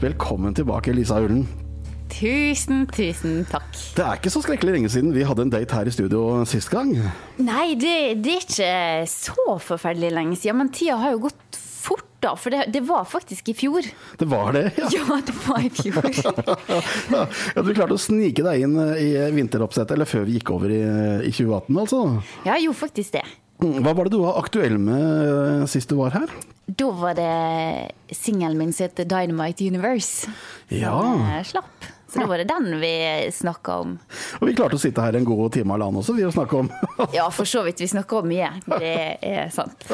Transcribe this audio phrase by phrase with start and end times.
[0.00, 1.42] Velkommen tilbake, Lisa Ullen.
[2.08, 3.66] Tusen, tusen takk.
[3.92, 6.70] Det er ikke så skrekkelig lenge siden vi hadde en date her i studio sist
[6.72, 6.94] gang.
[7.36, 8.70] Nei, det, det er ikke
[9.12, 12.32] så forferdelig lenge siden, men tida har jo gått fort, da.
[12.32, 13.90] For det, det var faktisk i fjor.
[14.16, 14.88] Det var det, ja.
[14.96, 16.08] Ja, det var i fjor.
[17.18, 17.26] ja.
[17.60, 20.80] Du klarte å snike deg inn i vinteroppsettet, eller før vi gikk over i,
[21.28, 22.02] i 2018, altså.
[22.48, 23.28] Ja, jeg gjorde faktisk det.
[23.60, 25.04] Hva var det du var aktuell med
[25.60, 26.32] eh, sist du var her?
[26.70, 30.30] Da var det singelen min som heter Dynamite Universe.
[30.72, 30.94] Ja.
[31.02, 31.88] Som eh, slapp.
[32.10, 32.92] Så det var det den vi
[33.32, 33.98] snakka om.
[34.40, 36.70] Og vi klarte å sitte her en god time halvannen også, vi å snakke om.
[37.16, 37.80] ja, for så vidt.
[37.80, 38.50] Vi snakka om mye.
[38.66, 39.86] Det er sant.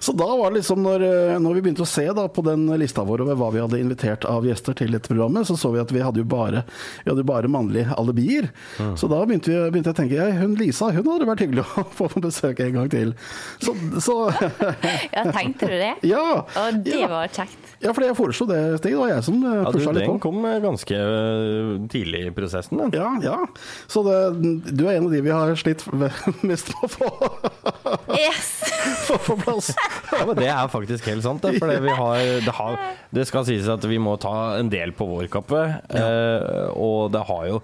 [0.00, 1.06] Så da var det liksom, når,
[1.42, 4.26] når vi begynte å se da, på den lista vår over hva vi hadde invitert
[4.28, 6.62] av gjester til dette programmet, så så vi at vi hadde jo bare,
[7.04, 8.50] vi hadde bare mannlige alibier.
[8.78, 8.94] Mm.
[9.00, 11.66] Så da begynte, vi, begynte jeg å tenke ja, hun Lisa hun hadde vært hyggelig
[11.66, 13.14] å få på besøk en gang til.
[13.62, 14.18] Så, så
[15.16, 15.94] Ja, tenkte du det?
[16.06, 16.24] Ja.
[16.44, 17.10] Og det ja.
[17.10, 17.58] var kjekt.
[17.80, 18.92] Ja, for jeg foreslo det, Stig.
[18.92, 20.14] Det var jeg som pusha ja, litt på.
[20.16, 20.96] Den kom ganske
[21.92, 22.88] tidlig i prosessen, Da.
[22.96, 23.36] Ja, ja.
[23.90, 24.16] Så det,
[24.70, 25.84] du er en av de vi har slitt
[26.46, 27.10] mest med å få
[28.16, 28.50] yes.
[29.08, 29.70] få på plass.
[30.12, 31.44] ja, men det er faktisk helt sant.
[31.44, 32.80] Det, for det, har, det, har,
[33.14, 35.62] det, skal sies at vi må ta en del på vår kappe.
[35.90, 36.02] Ja.
[36.02, 37.60] Eh, og det har jo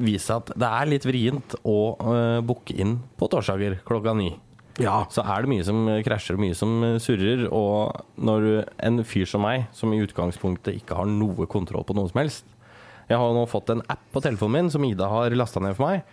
[0.00, 4.34] vist seg at det er litt vrient å uh, booke inn på torsdager klokka ni.
[4.78, 5.02] Ja.
[5.12, 7.46] Så er det mye som krasjer og mye som surrer.
[7.48, 12.12] Og når en fyr som meg, som i utgangspunktet ikke har noe kontroll på noe
[12.12, 12.46] som helst
[13.10, 15.90] Jeg har nå fått en app på telefonen min som Ida har lasta ned for
[15.90, 16.04] meg.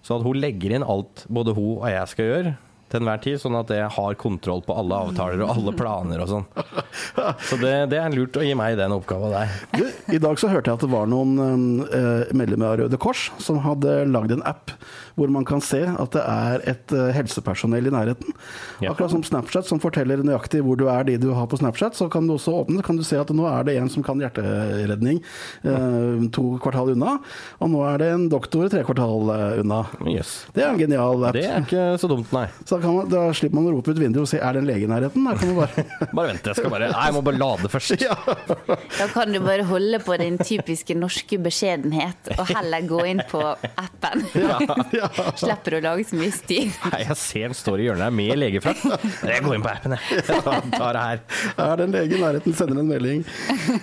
[0.00, 2.54] Så at hun legger inn alt både hun og jeg skal gjøre
[2.86, 6.30] til enhver tid, sånn at jeg har kontroll på alle avtaler og alle planer og
[6.30, 6.44] sånn.
[7.48, 9.56] Så det, det, er lurt å gi meg den oppgaven der.
[9.74, 9.84] Du,
[10.14, 13.58] I dag så hørte jeg at det var noen eh, medlemmer av Røde Kors som
[13.64, 14.74] hadde lagd en app
[15.16, 18.34] hvor man kan se at det er et uh, helsepersonell i nærheten.
[18.84, 18.90] Ja.
[18.92, 22.10] Akkurat som Snapchat som forteller nøyaktig hvor du er de du har på Snapchat, så
[22.12, 25.22] kan du også åpne kan du se at nå er det en som kan hjerteredning
[25.64, 27.16] eh, to kvartal unna,
[27.64, 29.32] og nå er det en doktor tre kvartal
[29.62, 29.82] unna.
[30.04, 30.36] Yes.
[30.52, 31.36] Det er en genial app.
[31.36, 32.44] Det er ikke så dumt, nei.
[32.68, 34.84] Så man, da slipper man å rope ut vinduet og si 'er det en lege
[34.86, 35.24] i nærheten'?
[35.26, 35.84] Da kan man bare
[36.16, 37.96] Bare vent, jeg skal bare Nei, jeg må bare lade først.
[38.06, 38.14] Ja.
[38.98, 43.42] Da kan du bare holde på din typiske norske beskjedenhet, og heller gå inn på
[43.76, 44.24] appen.
[44.46, 44.58] Ja,
[44.94, 45.08] ja.
[45.36, 46.70] Slipper å lage så mye styr.
[46.92, 48.84] Nei, jeg ser den står i hjørnet her med legefrakt.
[49.26, 50.22] Jeg går inn på appen, jeg.
[50.28, 50.42] jeg
[50.76, 51.22] tar det her.
[51.66, 53.24] Er det en lege i nærheten, sender en melding.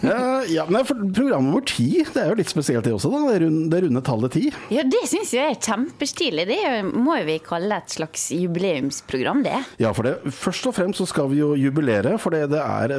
[0.04, 0.33] Ja,
[0.70, 3.22] men Program nummer ti, det er jo litt spesielt det også, da.
[3.32, 4.44] Det runde, det runde tallet ti.
[4.74, 6.46] Ja, det syns jeg er kjempestilig.
[6.50, 6.60] Det
[6.94, 9.60] må vi kalle et slags jubileumsprogram, det.
[9.82, 12.96] Ja, for det, først og fremst så skal vi jo jubilere, for det, det er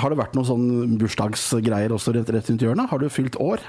[0.00, 2.90] Har det vært noen sånn bursdagsgreier også rett, rett rundt hjørnet?
[2.90, 3.62] Har du fylt år?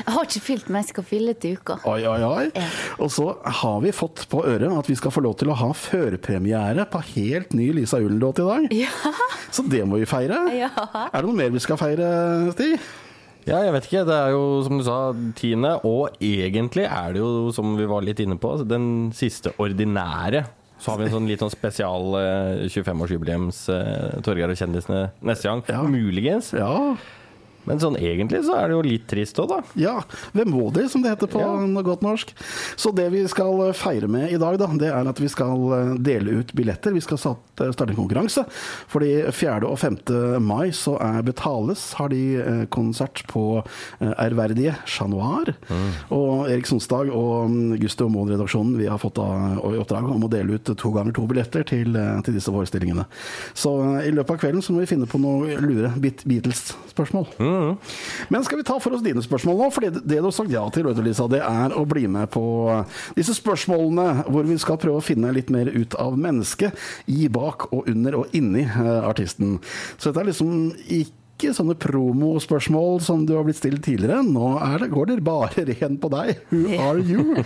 [0.00, 1.78] Jeg har ikke fylt, men jeg skal fylle til uka.
[1.88, 2.46] Oi, oi, oi.
[2.56, 2.68] Ja.
[3.02, 3.30] Og så
[3.62, 7.02] har vi fått på øret at vi skal få lov til å ha førpremiere på
[7.14, 8.68] helt ny Lisa Ullen-låt i dag.
[8.76, 9.14] Ja.
[9.54, 10.42] Så det må vi feire.
[10.56, 10.70] Ja.
[11.06, 12.06] Er det noe mer vi skal feire,
[12.54, 12.76] Stig?
[13.46, 14.04] Ja, jeg vet ikke.
[14.08, 14.98] Det er jo som du sa,
[15.38, 15.76] tiende.
[15.86, 20.92] Og egentlig er det jo, som vi var litt inne på, den siste ordinære så
[20.92, 25.62] har vi en sånn litt sånn spesial uh, 25-årsjubileums uh, Torgeir og kjendisene neste gang.
[25.72, 25.80] Ja.
[25.88, 26.50] Muligens.
[26.52, 26.72] Ja.
[27.66, 29.60] Men sånn egentlig så er det jo litt trist òg, da.
[29.80, 29.96] Ja.
[30.36, 31.82] De, som det heter på ja.
[31.86, 32.32] godt norsk.
[32.78, 36.40] Så det vi skal feire med i dag, da, det er at vi skal dele
[36.40, 36.94] ut billetter.
[36.96, 38.46] Vi skal starte en konkurranse.
[38.92, 39.60] Fordi 4.
[39.66, 39.98] og 5.
[40.44, 43.62] mai så er Betales har de konsert på
[44.00, 45.52] ærverdige Chat Noir.
[45.68, 45.90] Mm.
[46.14, 47.52] Og Erik Sonsdag og
[47.82, 51.66] Gustav Moen-redaksjonen vi har fått i oppdrag om å dele ut to ganger to billetter
[51.66, 51.96] til,
[52.26, 53.06] til disse forestillingene.
[53.56, 53.72] Så
[54.04, 57.28] i løpet av kvelden så må vi finne på noe lure Beatles-spørsmål.
[57.40, 57.55] Mm.
[58.32, 59.68] Men skal vi ta for oss dine spørsmål nå?
[59.74, 62.44] For det, det du har sagt ja til, Lisa, det er å bli med på
[63.16, 66.76] disse spørsmålene hvor vi skal prøve å finne litt mer ut av mennesket
[67.10, 69.58] i, bak og under og inni uh, artisten.
[69.96, 70.52] Så dette er liksom
[70.86, 74.22] ikke ikke sånne promospørsmål som du har blitt stilt tidligere.
[74.24, 76.40] Nå det, går det bare ren på deg.
[76.48, 77.36] Who are you?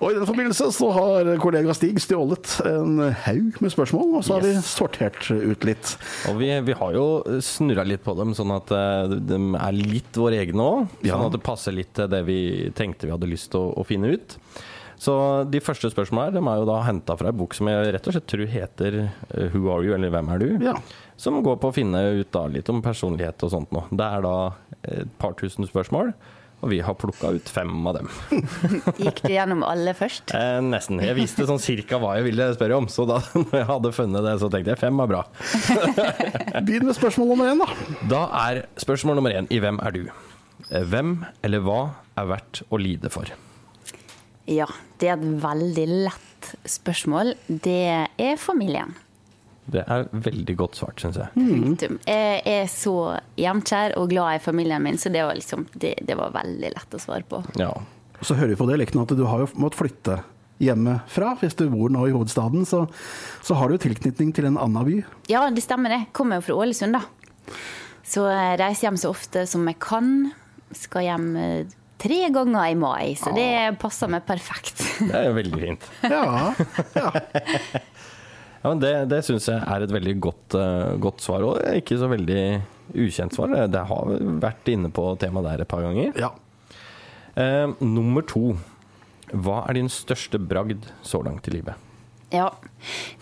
[0.00, 4.38] Og i den forbindelse så har kollega Stig stjålet en haug med spørsmål, og så
[4.38, 4.56] har yes.
[4.56, 5.92] vi sortert ut litt.
[6.30, 7.04] Og vi, vi har jo
[7.44, 8.72] snurra litt på dem, sånn at
[9.28, 10.96] de er litt våre egne òg.
[11.04, 12.40] Sånn at det passer litt til det vi
[12.78, 14.38] tenkte vi hadde lyst til å, å finne ut.
[14.98, 15.14] Så
[15.46, 18.08] de første spørsmålene her, de er jo da henta fra ei bok som jeg rett
[18.10, 18.96] og slett tror heter
[19.52, 20.48] Who are you, eller Hvem er du?
[20.64, 20.74] Ja.
[21.18, 23.88] Som går på å finne ut da litt om personlighet og sånt noe.
[23.90, 24.34] Det er da
[24.86, 26.12] et par tusen spørsmål.
[26.58, 28.08] Og vi har plukka ut fem av dem.
[29.04, 30.32] Gikk du gjennom alle først?
[30.34, 30.98] Eh, nesten.
[31.02, 34.26] Jeg visste sånn cirka hva jeg ville spørre om, så da når jeg hadde funnet
[34.26, 35.22] det, så tenkte jeg fem er bra.
[36.66, 37.98] Begynn med spørsmål nummer én, da.
[38.10, 40.02] Da er spørsmål nummer én i Hvem er du?
[40.68, 41.12] Hvem
[41.46, 41.80] eller hva
[42.18, 43.30] er verdt å lide for?
[44.50, 44.66] Ja,
[44.98, 47.36] det er et veldig lett spørsmål.
[47.46, 47.82] Det
[48.18, 48.96] er familien.
[49.68, 51.28] Det er veldig godt svart, syns jeg.
[51.36, 51.98] Mm.
[52.06, 52.96] Jeg er så
[53.36, 56.96] hjemkjær og glad i familien min, så det var, liksom, det, det var veldig lett
[56.96, 57.42] å svare på.
[57.60, 57.74] Ja.
[58.24, 60.18] Så hører vi på dialekten at du har jo måttet flytte
[60.62, 61.34] hjemmefra.
[61.42, 62.86] Hvis du bor nå i hovedstaden, så,
[63.44, 64.98] så har du jo tilknytning til en annen by.
[65.30, 66.02] Ja, det stemmer det.
[66.16, 67.04] Kommer jo fra Ålesund, da.
[68.08, 70.14] Så jeg reiser hjem så ofte som jeg kan.
[70.76, 74.82] Skal hjem eh, tre ganger i mai, så det passer meg perfekt.
[74.98, 75.88] Det er jo veldig fint.
[76.08, 76.54] Ja,
[76.96, 77.12] ja.
[78.68, 81.96] Ja, men Det, det syns jeg er et veldig godt, eh, godt svar, og ikke
[81.96, 82.42] så veldig
[83.00, 83.54] ukjent svar.
[83.72, 84.10] Det har
[84.42, 86.12] vært inne på temaet der et par ganger.
[86.20, 86.30] ja.
[87.38, 88.56] Eh, nummer to.
[89.30, 91.74] Hva er din største bragd så langt i livet?
[92.32, 92.50] Ja,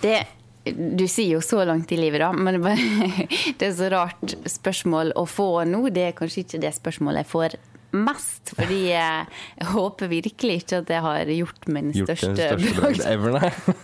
[0.01, 0.25] det
[0.67, 5.23] Du sier jo så langt i livet, da, men det er så rart spørsmål å
[5.29, 5.85] få nå.
[5.95, 7.55] Det er kanskje ikke det spørsmålet jeg får
[7.94, 9.27] mest, fordi jeg,
[9.71, 13.38] håper virkelig ikke at jeg har gjort min Gjort største, bragd ever?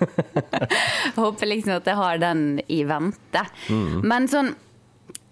[1.06, 3.42] Jeg håper liksom at jeg har den i vente.
[4.02, 4.54] Men sånn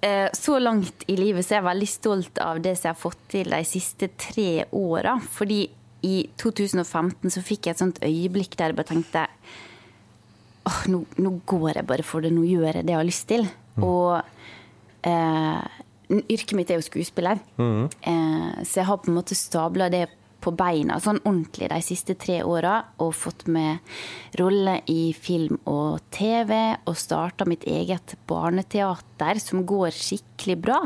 [0.04, 3.00] eh, så langt i livet så er jeg veldig stolt av det som jeg har
[3.00, 5.16] fått til de siste tre åra.
[5.20, 5.62] Fordi
[6.06, 9.26] i 2015 så fikk jeg et sånt øyeblikk der jeg bare tenkte
[10.68, 13.28] åh, nå, nå går jeg bare for det, nå gjør jeg det jeg har lyst
[13.30, 13.46] til.
[13.80, 14.20] Og
[15.08, 15.79] eh,
[16.10, 20.08] yrket mitt er jo skuespiller, eh, så jeg har på en måte stabla det
[20.40, 23.82] på beina sånn ordentlig de siste tre åra og fått med
[24.40, 26.54] rolle i film og TV
[26.88, 30.80] og starta mitt eget barneteater som går skikkelig bra.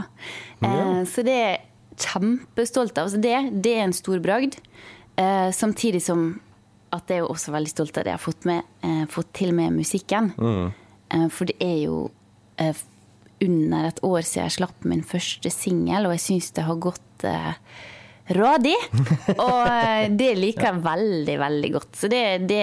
[0.58, 1.62] Eh, så det er jeg
[2.04, 3.10] kjempestolt av.
[3.12, 4.58] Så det, det er en stor bragd.
[5.16, 6.40] Eh, samtidig som
[6.94, 9.54] at jeg er også veldig stolt av det jeg har fått, med, eh, fått til
[9.54, 10.32] med musikken.
[11.10, 12.10] Eh, for det er jo
[12.58, 12.74] eh,
[13.44, 17.26] under et år siden jeg slapp min første singel, og jeg syns det har gått
[17.28, 17.52] eh,
[18.32, 18.76] radig.
[19.36, 21.90] Og eh, det liker jeg veldig, veldig godt.
[21.98, 22.62] Så det, det,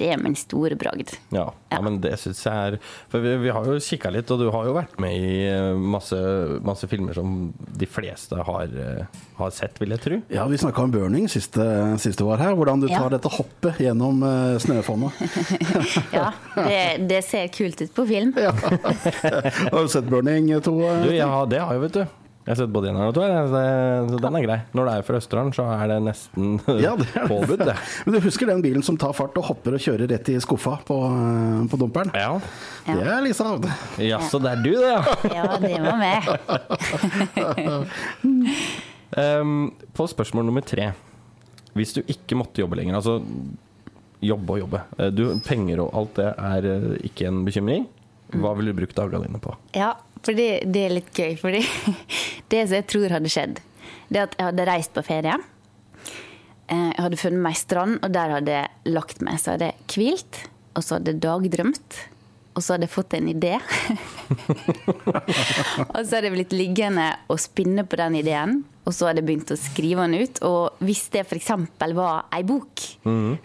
[0.00, 1.14] det er min store bragd.
[1.32, 2.76] Ja, ja, men det syns jeg er
[3.08, 5.72] For vi, vi har jo kikka litt, og du har jo vært med i eh,
[5.80, 6.18] masse,
[6.64, 10.20] masse filmer som de fleste har, eh, har sett, vil jeg tro.
[10.32, 11.64] ja vi snakka om burning siste,
[12.02, 12.56] siste var her.
[12.58, 13.12] Hvordan du tar Ja.
[13.16, 15.16] dette hoppet gjennom uh, snøfonnet.
[16.12, 18.34] Ja, det, det ser kult ut på film.
[18.36, 18.52] Ja.
[19.72, 20.74] Har du sett burning, to?
[21.02, 22.21] Du, ja, det har jeg, vet du.
[22.42, 24.56] Jeg har sett både én og to, så den er grei.
[24.74, 27.76] Når det er fra Østerdalen, så er det nesten Ja, det er påbudt, det.
[28.06, 30.74] Men du husker den bilen som tar fart og hopper og kjører rett i skuffa
[30.88, 32.10] på, eh, på dumperen?
[32.18, 32.32] Ja.
[32.88, 32.96] Ja.
[32.98, 33.46] Det er Lisa.
[34.02, 35.02] Jaså, det er du, det, ja.
[35.30, 36.18] Ja, det var med.
[39.22, 39.56] um,
[39.94, 40.90] på spørsmål nummer tre.
[41.78, 43.20] Hvis du ikke måtte jobbe lenger, altså
[44.22, 47.86] jobbe og jobbe eh, du, Penger og alt det er eh, ikke en bekymring.
[48.32, 49.54] Hva ville du brukt dagene dine på?
[49.76, 49.92] Ja,
[50.22, 51.34] for det, det er litt gøy.
[51.40, 51.62] Fordi
[52.52, 53.60] det som jeg tror hadde skjedd,
[54.12, 55.36] det at jeg hadde reist på ferie.
[56.70, 59.40] Eh, Jeg hadde funnet meg ei strand, og der hadde jeg lagt meg.
[59.42, 60.42] Så hadde jeg hvilt,
[60.76, 62.00] og så hadde jeg dagdrømt.
[62.52, 63.54] Og så hadde jeg fått en idé.
[65.94, 68.58] og så hadde jeg blitt liggende og spinne på den ideen.
[68.84, 70.40] Og så hadde jeg begynt å skrive den ut.
[70.48, 71.48] Og hvis det f.eks.
[71.96, 72.82] var ei bok,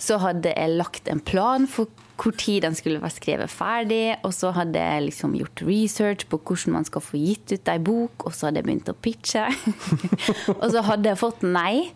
[0.01, 1.87] så hadde jeg lagt en plan for
[2.17, 4.17] hvor tid den skulle være skrevet ferdig.
[4.25, 7.77] Og så hadde jeg liksom gjort research på hvordan man skal få gitt ut ei
[7.79, 8.25] bok.
[8.25, 9.45] Og så hadde jeg begynt å pitche.
[10.59, 11.91] og så hadde jeg fått nei.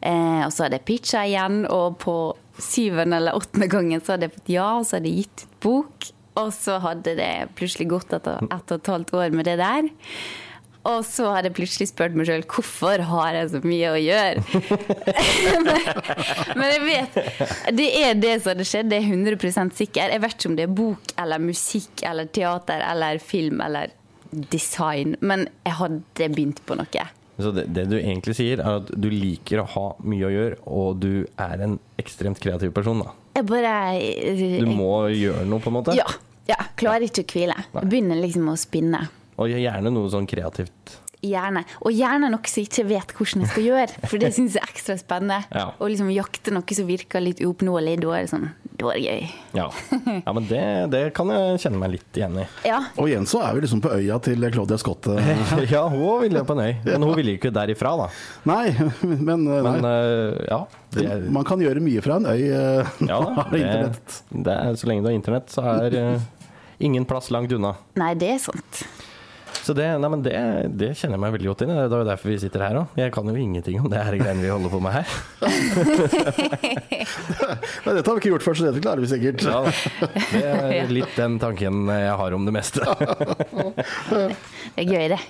[0.00, 2.16] Eh, og så hadde jeg pitcha igjen, og på
[2.60, 5.58] syvende eller åttende gangen så hadde jeg fått ja, og så hadde jeg gitt ut
[5.66, 6.10] bok.
[6.44, 9.86] Og så hadde det plutselig gått etter ett og et halvt år med det der.
[10.84, 14.42] Og så hadde jeg plutselig spurt meg sjøl hvorfor har jeg så mye å gjøre.
[15.64, 15.70] men,
[16.60, 17.18] men jeg vet
[17.78, 20.12] Det er det som hadde skjedd, det er 100% sikker.
[20.12, 23.96] Jeg vet ikke om det er bok eller musikk eller teater eller film eller
[24.52, 27.08] design, men jeg hadde begynt på noe.
[27.38, 30.60] Så det, det du egentlig sier, er at du liker å ha mye å gjøre,
[30.70, 33.14] og du er en ekstremt kreativ person, da.
[33.34, 33.72] Jeg bare
[34.62, 35.96] Du må gjøre noe, på en måte.
[35.98, 36.06] Ja.
[36.46, 37.56] ja klarer ikke å hvile.
[37.74, 39.02] Jeg begynner liksom å spinne.
[39.40, 41.00] Og gjerne noe sånn kreativt.
[41.24, 41.62] Gjerne.
[41.80, 44.60] Og gjerne noe som jeg ikke vet hvordan jeg skal gjøre, for det syns jeg
[44.60, 45.38] er ekstra spennende.
[45.56, 45.70] Ja.
[45.72, 49.04] Å liksom jakte noe som virker litt uoppnåelig, da er det sånn Da er det
[49.06, 49.30] gøy.
[49.56, 49.64] Ja,
[50.26, 50.60] ja men det,
[50.92, 52.44] det kan jeg kjenne meg litt igjen i.
[52.68, 52.82] Ja.
[53.00, 55.08] Og igjen så er vi liksom på øya til Claudia Scott.
[55.14, 55.32] eh.
[55.72, 58.10] Ja, hun ville på en øy, men hun ville ikke derifra, da.
[58.50, 58.74] Nei,
[59.30, 59.62] men, nei.
[59.64, 60.60] Men eh, ja.
[60.92, 64.20] Det er, man kan gjøre mye fra en øy eh, ja da, det, internett.
[64.44, 66.28] det er, så lenge du har internett, så er eh,
[66.84, 67.72] ingen plass langt unna.
[67.96, 68.84] Nei, det er sant.
[69.64, 70.32] Så det, nei, men det,
[70.76, 71.76] det kjenner jeg meg veldig godt inn i.
[71.78, 72.86] Det er jo derfor vi sitter her òg.
[73.00, 75.06] Jeg kan jo ingenting om det her greiene vi holder på med her.
[77.84, 79.40] Nei, dette har vi ikke gjort før, så dette klarer vi sikkert.
[79.46, 79.60] Ja,
[80.34, 80.44] det
[80.84, 82.80] er litt den tanken jeg har om det meste.
[84.04, 85.20] Det er gøy, det.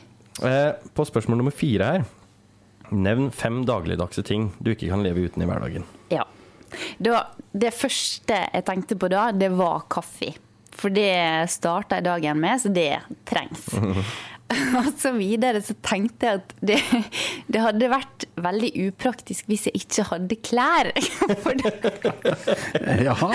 [0.43, 2.03] Eh, På spørsmål nummer fire her.
[2.95, 5.85] Nevn fem dagligdagse ting du ikke kan leve uten i hverdagen.
[6.13, 6.25] Ja.
[6.99, 7.21] Da,
[7.55, 10.33] det første jeg tenkte på da, det var kaffe.
[10.75, 11.15] For det
[11.53, 12.93] starta jeg dagen med, så det
[13.29, 13.69] trengs.
[14.79, 16.77] Og så videre så tenkte jeg at det,
[17.49, 20.91] det, hadde vært veldig upraktisk hvis jeg ikke hadde klær.
[21.45, 21.73] For da,
[23.07, 23.31] Jaha.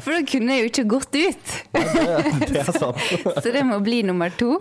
[0.00, 1.54] for da kunne jeg jo ikke gått ut.
[1.74, 3.04] Det er sant.
[3.44, 4.56] Så det må bli nummer to.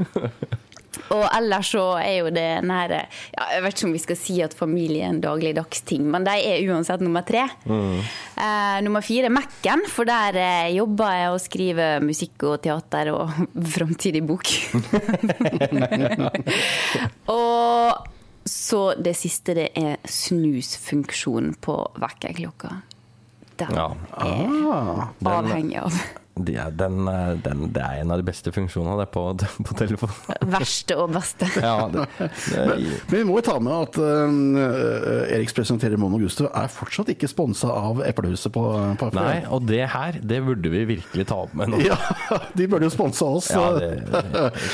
[1.13, 2.99] Og ellers så er jo det nære
[3.33, 6.25] ja, Jeg vet ikke om vi skal si at familie er en dagligdags ting, men
[6.27, 7.43] de er uansett nummer tre.
[7.65, 13.05] Eh, nummer fire er Mac-en, for der eh, jobber jeg og skriver musikk og teater
[13.13, 13.33] og
[13.75, 14.45] framtidig bok.
[17.33, 18.09] og
[18.45, 22.73] så det siste, det er snusfunksjonen på vekkerklokka.
[23.61, 23.85] Den Ja.
[24.17, 25.07] er Ah.
[25.23, 25.93] er avhengig av.
[26.33, 29.21] Det er, den, er- den, det er en av de beste funksjonene det på,
[29.67, 30.13] på telefon.
[30.49, 31.45] Verste og beste.
[31.63, 36.47] Ja, det, det, Men vi må jo ta med at uh, Eriks presenterer Mono Gusto
[36.49, 38.63] er fortsatt ikke sponsa av Eplehuset på,
[38.99, 41.81] på nei, og det her, det burde vi virkelig ta opp med nå.
[41.87, 41.97] Ja,
[42.57, 43.51] de burde jo sponsa oss.
[43.53, 43.91] Ja, det,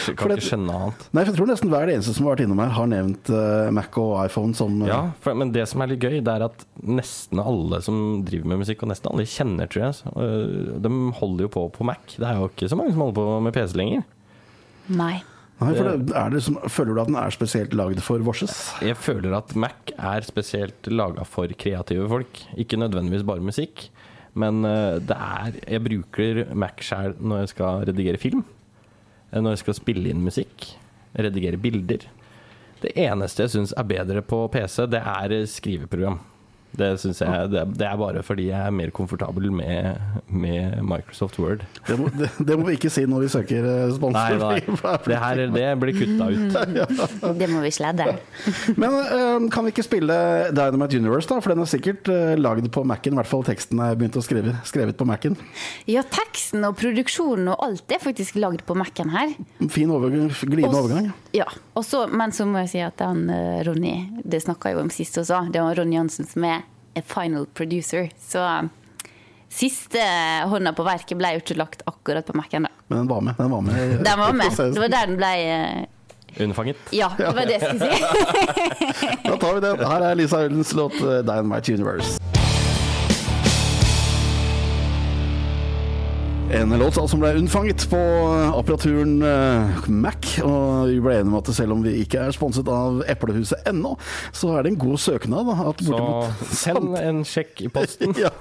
[0.07, 1.05] jeg kan ikke skjønne annet.
[1.11, 3.67] Nei, for jeg tror nesten hver eneste som har vært innom her, har nevnt uh,
[3.75, 6.47] Mac og iPhone som uh, Ja, for, men det som er litt gøy, det er
[6.47, 10.13] at nesten alle som driver med musikk, og nesten alle kjenner, tror jeg, så,
[10.87, 12.15] de holder jo på på Mac.
[12.17, 14.03] Det er jo ikke så mange som holder på med PC lenger.
[14.89, 15.17] Nei.
[15.59, 18.53] Nei, for det, er det som, Føler du at den er spesielt lagd for Vorses?
[18.85, 22.39] Jeg føler at Mac er spesielt laga for kreative folk.
[22.55, 23.89] Ikke nødvendigvis bare musikk,
[24.39, 28.45] men øh, det er Jeg bruker Mac sjæl når jeg skal redigere film.
[29.33, 30.69] eh, Når jeg skal spille inn musikk.
[31.19, 32.07] Redigere bilder.
[32.81, 36.19] Det eneste jeg syns er bedre på PC, det er skriveprogram.
[36.77, 39.97] Det syns jeg det, det er bare fordi jeg er mer komfortabel med,
[40.29, 41.63] med Microsoft Word.
[41.87, 44.37] Det, må- det, det må vi ikke si når vi søker sponsor.
[44.37, 44.95] Nei, nei.
[45.09, 46.57] Det her det blir kutta ut.
[47.39, 48.05] Det må vi sladde.
[48.77, 50.15] Men eh, kan vi ikke spille
[50.55, 51.39] Dynamite Universe, da?
[51.41, 53.15] For den er sikkert uh, lagd på Mac-en.
[53.17, 55.37] I hvert fall teksten er begynt å skrive skrevet på Mac-en.
[55.89, 59.33] Ja, teksten og produksjonen og alt er faktisk lagd på Mac-en her.
[59.73, 61.11] Fin overgang, glidende Også, overgang.
[61.35, 61.49] Ja,
[61.79, 64.93] Også, men så må jeg si at han eh, Ronny, det snakka jeg jo om
[64.93, 66.65] sist også, det var Ronny Jansen som er
[67.05, 68.09] final producer.
[68.19, 68.63] Så eh,
[69.49, 70.01] siste
[70.49, 72.73] hånda på verket ble jo ikke lagt akkurat på Mac-en, da.
[72.87, 73.37] Men den var med.
[73.37, 74.59] Den var med, Den var med.
[74.59, 75.87] Det var der den ble eh,
[76.39, 76.77] Unnfanget.
[76.93, 78.03] Ja, det var det jeg skulle si.
[79.29, 79.85] Da tar vi den.
[79.85, 82.38] Her er Lisa Ullens låt eh, 'Dynamite Universe'.
[86.51, 87.97] En låt som ble unnfanget på
[88.57, 90.25] apparaturen eh, Mac.
[90.41, 93.91] Og vi ble enige om at selv om vi ikke er sponset av Eplehuset ennå,
[94.33, 95.51] så er det en god søknad.
[95.69, 95.99] At Så
[96.57, 98.15] send en sjekk i posten.
[98.23, 98.31] ja,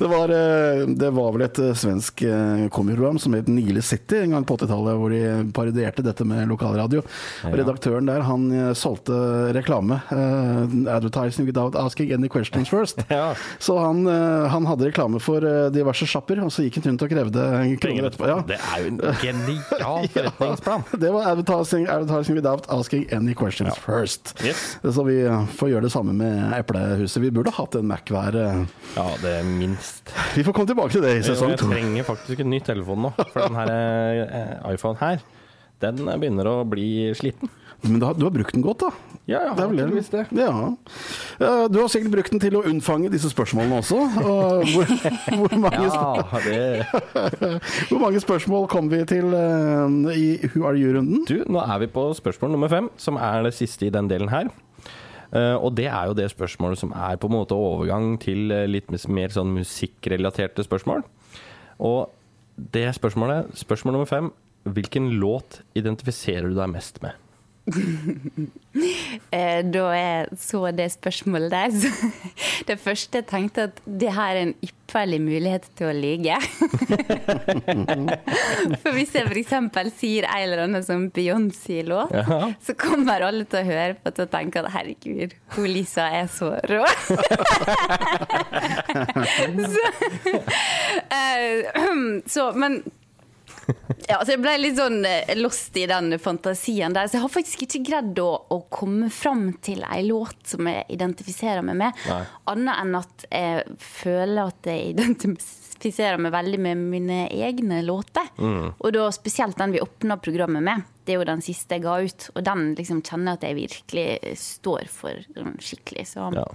[0.00, 4.22] det var, eh, det var vel et eh, svensk eh, komiprogram som het Nile City
[4.22, 7.04] en gang på 80-tallet, hvor de parodierte dette med lokalradio.
[7.52, 9.18] Redaktøren der, han eh, solgte
[9.56, 10.00] reklame.
[10.08, 13.04] eh, advertising without asking any questions first.
[13.08, 13.34] Ja.
[13.58, 17.02] Så han, eh, han hadde reklame for eh, diverse sjapper, og så gikk han rundt
[17.06, 17.44] og krevde
[17.82, 18.28] kroner etterpå.
[18.30, 18.36] Ja.
[18.48, 20.84] Det er jo en genial forretningsplan.
[21.04, 24.34] Det var advertising, advertising without asking any questions first.
[24.44, 24.62] Yes.
[24.82, 27.22] Så vi eh, får gjøre det samme med Eplehuset.
[27.22, 28.38] Vi burde hatt en Mac hver.
[28.38, 28.62] eh,
[28.96, 30.12] Ja, det er minst.
[30.36, 31.70] Vi får komme tilbake til det i sesong sesong jeg to.
[31.72, 33.12] trenger faktisk en ny telefon nå.
[33.32, 35.20] For den her eh, iPhone her,
[35.82, 37.50] den begynner å bli sliten.
[37.82, 38.88] Men du har, du har brukt den godt, da.
[39.28, 40.22] Ja, jeg Det har tydeligvis det.
[40.34, 40.52] Ja.
[41.40, 43.98] Eh, Du har sikkert brukt den til å unnfange disse spørsmålene også.
[44.24, 44.88] Og hvor,
[45.38, 46.86] hvor, mange, Ja, det
[47.90, 51.22] hvor mange spørsmål kom vi til eh, i Who are you-runden?
[51.28, 54.32] Du, nå er vi på spørsmål nummer fem, som er det siste i den delen
[54.32, 54.50] her.
[55.30, 58.90] Eh, og det er jo det spørsmålet som er på en måte overgang til litt
[59.06, 61.04] mer sånn musikkrelaterte spørsmål.
[61.78, 62.08] Og
[62.74, 64.32] det spørsmålet, spørsmål nummer fem,
[64.66, 67.14] hvilken låt identifiserer du deg mest med?
[69.34, 71.88] Eh, Da jeg så det spørsmålet der, så
[72.68, 76.36] det første jeg tenkte at det her er en ypperlig mulighet til å lyge.
[78.82, 79.52] For hvis jeg f.eks.
[79.98, 82.24] sier en eller annen sånn Beyoncé-låt, Ja.
[82.64, 86.48] så kommer alle til å høre på å tenke at herregud, hun Lisa er så
[86.70, 86.84] rå.
[89.74, 89.84] så,
[91.12, 91.58] uh,
[92.34, 92.72] så, men
[94.08, 97.08] ja, så jeg ble litt sånn eh, lost i den fantasien der.
[97.08, 100.86] Så jeg har faktisk ikke greid å, å komme fram til ei låt som jeg
[100.96, 102.02] identifiserer meg med.
[102.08, 102.20] Nei.
[102.52, 108.30] Annet enn at jeg føler at jeg identifiserer meg veldig med mine egne låter.
[108.38, 110.86] Og da spesielt den vi åpna programmet med.
[111.04, 112.30] Det er jo den siste jeg ga ut.
[112.34, 115.28] Og den liksom kjenner jeg at jeg virkelig står for
[115.64, 116.08] skikkelig.
[116.14, 116.48] Så Ja.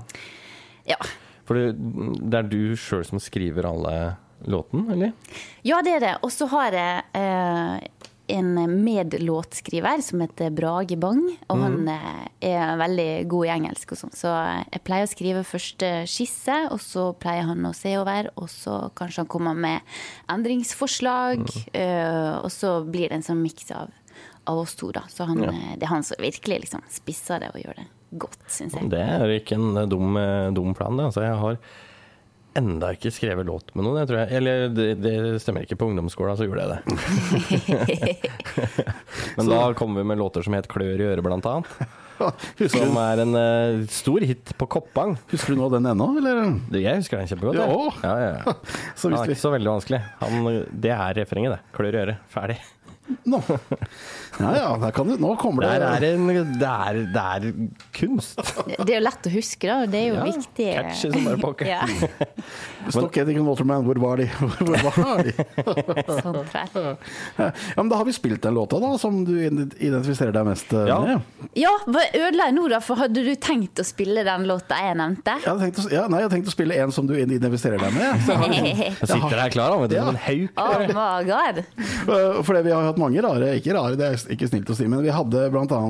[0.96, 1.00] ja.
[1.44, 3.96] For det er du sjøl som skriver alle
[4.50, 5.14] låten, eller?
[5.66, 6.14] Ja, det er det.
[6.26, 7.88] Og så har jeg eh,
[8.34, 11.26] en medlåtskriver som heter Brage Bang.
[11.52, 12.22] Og han eh,
[12.54, 14.14] er veldig god i engelsk og sånn.
[14.16, 18.32] Så jeg pleier å skrive første skisse, og så pleier han å se over.
[18.40, 19.98] Og så kanskje han kommer med
[20.32, 21.44] endringsforslag.
[21.74, 23.92] eh, og så blir det en sånn miks av,
[24.50, 25.04] av oss to, da.
[25.12, 25.58] Så han, ja.
[25.76, 28.92] det er han som virkelig liksom spisser det og gjør det godt, syns jeg.
[28.94, 31.10] Det er ikke en eh, dum, eh, dum plan, det.
[31.12, 31.60] Altså, jeg har
[32.58, 34.30] enda ikke skrevet låt med noen, jeg tror jeg.
[34.40, 35.78] Eller det, det stemmer ikke.
[35.80, 36.80] På ungdomsskolen så gjorde jeg det.
[39.38, 41.70] Men da kom vi med låter som het Klør i øret, blant annet.
[42.60, 45.16] Husker Som er en uh, stor hit på Koppang.
[45.32, 46.44] husker du nå den ennå, eller?
[46.78, 47.58] Jeg husker den kjempegodt.
[47.58, 47.66] Ja.
[48.06, 48.54] Ja, ja, ja.
[48.96, 50.00] Så Det er ikke så veldig vanskelig.
[50.22, 50.48] Han,
[50.86, 51.74] det er refrenget, det.
[51.76, 52.22] Klør i øret.
[52.32, 52.60] Ferdig.
[53.28, 53.42] Nå.
[54.40, 56.28] Ja ja, der kan du Nå kommer Det er, en,
[56.60, 57.48] det er, det er
[57.94, 58.40] kunst.
[58.66, 59.86] Det er jo lett å huske, da.
[59.90, 60.68] Det er jo Ja, viktig.
[60.78, 61.72] catchy som bare pokker.
[62.84, 64.26] Ja, Stock Aitken Waterman, hvor var de?
[64.34, 65.34] Hvor var de?
[66.20, 66.40] sånn.
[67.38, 67.46] Ja,
[67.78, 70.98] men da har vi spilt den låta, da, som du identifiserer deg mest eh, Ja.
[71.00, 71.48] med.
[71.56, 72.82] Ja, hva ødela jeg nå, da?
[72.84, 75.38] For hadde du tenkt å spille den låta jeg nevnte?
[75.40, 77.80] Jeg hadde tenkt å, ja, nei, jeg hadde tenkt å spille en som du identifiserer
[77.86, 78.20] deg med.
[78.26, 80.04] Så jeg har, Jeg sitter her klar, vet du, Ja.
[80.10, 80.52] som en hauk.
[80.60, 81.64] Oh my god.
[82.44, 85.04] Fordi vi har hatt mange rare, ikke rare, det er ikke snilt å si, men
[85.04, 85.82] vi hadde bl.a.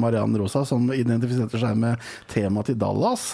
[0.00, 3.32] Mariann Rosa som identifiserte seg med temaet til Dallas.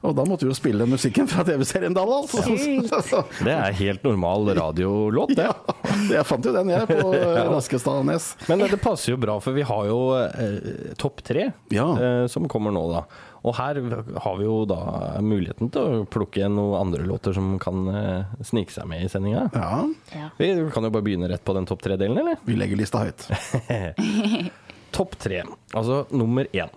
[0.00, 2.32] Og da måtte vi jo spille musikken fra TV-serien Dallas.
[2.40, 3.18] Altså.
[3.44, 5.44] Det er helt normal radiolåt, det.
[5.44, 7.42] ja, jeg fant jo den, jeg, på ja.
[7.50, 8.30] Raskestad Nes.
[8.48, 11.84] Men det passer jo bra, for vi har jo eh, topp tre Ja.
[12.00, 13.04] eh, som kommer nå, da.
[13.44, 13.78] Og her
[14.24, 14.80] har vi jo da
[15.24, 19.46] muligheten til å plukke noen andre låter som kan eh, snike seg med i sendinga.
[19.52, 19.84] Ja,
[20.16, 20.30] Ja.
[20.40, 22.40] Vi kan jo bare begynne rett på den topp tre-delen, eller?
[22.48, 23.28] vi legger lista høyt.
[24.90, 25.44] Topp tre,
[25.76, 26.72] altså nummer én.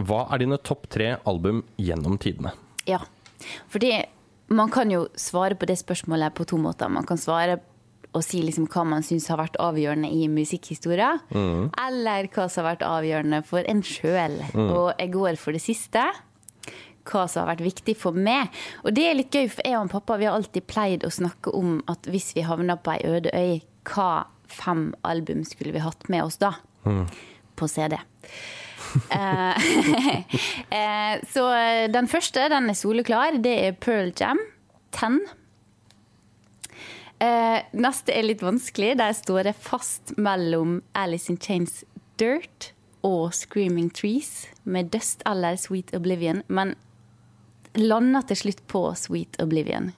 [0.00, 2.54] Hva er dine topp tre album gjennom tidene?
[2.88, 3.02] Ja.
[3.72, 3.92] Fordi
[4.52, 6.88] man kan jo svare på det spørsmålet på to måter.
[6.92, 7.58] Man kan svare
[8.12, 12.74] og si liksom hva man syns har vært avgjørende i musikkhistoria, eller hva som har
[12.74, 14.34] vært avgjørende for en sjøl.
[14.52, 16.02] Og jeg går for det siste.
[17.08, 18.52] Hva som har vært viktig for meg.
[18.84, 21.54] Og det er litt gøy, for jeg og pappa vi har alltid pleid å snakke
[21.56, 26.04] om at hvis vi havna på ei øde øy, hva fem album skulle vi hatt
[26.12, 26.52] med oss da?
[27.56, 27.96] På CD.
[28.92, 29.54] Eh,
[30.78, 31.46] eh, så
[31.92, 33.38] den første, den er soleklar.
[33.42, 34.40] Det er Pearl Jam
[34.96, 35.22] 10.
[37.22, 38.96] Eh, neste er litt vanskelig.
[39.00, 41.82] Der står det fast mellom Alice in Chains
[42.20, 42.72] Dirt
[43.06, 46.76] og Screaming Trees med Dust eller Sweet Oblivion, men
[47.78, 49.92] lander til slutt på Sweet Oblivion.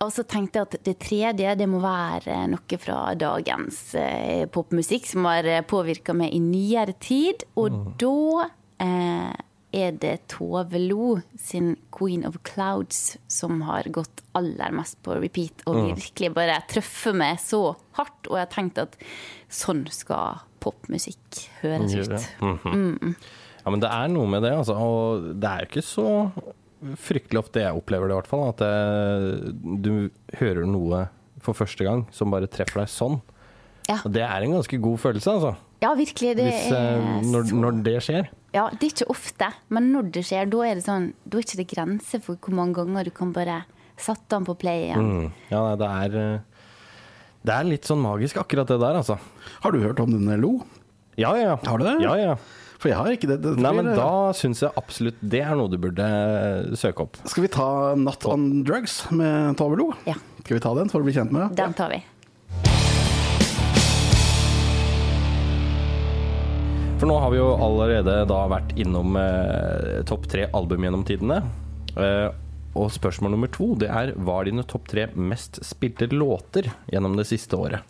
[0.00, 5.04] Og så tenkte jeg at det tredje det må være noe fra dagens eh, popmusikk
[5.10, 7.44] som har påvirka meg i nyere tid.
[7.60, 8.46] Og da
[8.80, 9.34] eh,
[9.76, 15.62] er det Tove Lo sin 'Queen of Clouds' som har gått aller mest på repeat
[15.66, 18.24] og virkelig bare truffet meg så hardt.
[18.30, 18.96] Og jeg har tenkt at
[19.52, 22.28] sånn skal popmusikk høres ut.
[22.40, 23.14] Mhm.
[23.60, 24.74] Ja, men det er noe med det, altså.
[24.80, 26.08] Og det er jo ikke så
[27.00, 28.44] fryktelig ofte jeg opplever det, i hvert fall.
[28.50, 29.92] At det, du
[30.40, 31.06] hører noe
[31.44, 33.18] for første gang som bare treffer deg sånn.
[33.88, 33.98] Ja.
[34.04, 35.54] Og det er en ganske god følelse, altså.
[35.82, 36.34] ja, virkelig.
[36.38, 38.28] Det Hvis, eh, er når, så når det skjer.
[38.54, 41.44] Ja, det er ikke ofte, men når det skjer, da er det sånn Da er
[41.46, 43.60] ikke det grenser for hvor mange ganger du kan bare
[44.00, 45.06] sette den på play igjen.
[45.06, 45.26] Mm.
[45.52, 46.64] Ja, det er eh,
[47.46, 49.18] Det er litt sånn magisk, akkurat det der, altså.
[49.64, 50.56] Har du hørt om denne Lo?
[51.18, 51.56] Ja, ja.
[51.66, 51.96] Har du det?
[52.04, 52.34] Ja, ja.
[52.80, 53.42] For jeg har ikke det.
[53.44, 56.06] det Nei, men da syns jeg absolutt det er noe du burde
[56.80, 57.18] søke opp.
[57.28, 59.90] Skal vi ta 'Not On Drugs' med Tove Lo?
[60.08, 60.16] Ja.
[60.40, 62.00] Skal vi ta den for å bli kjent med Den tar vi.
[67.00, 71.38] For nå har vi jo allerede da vært innom eh, topp tre album gjennom tidene.
[72.00, 72.28] Eh,
[72.80, 77.16] og spørsmål nummer to det er hva er dine topp tre mest spilte låter gjennom
[77.18, 77.84] det siste året?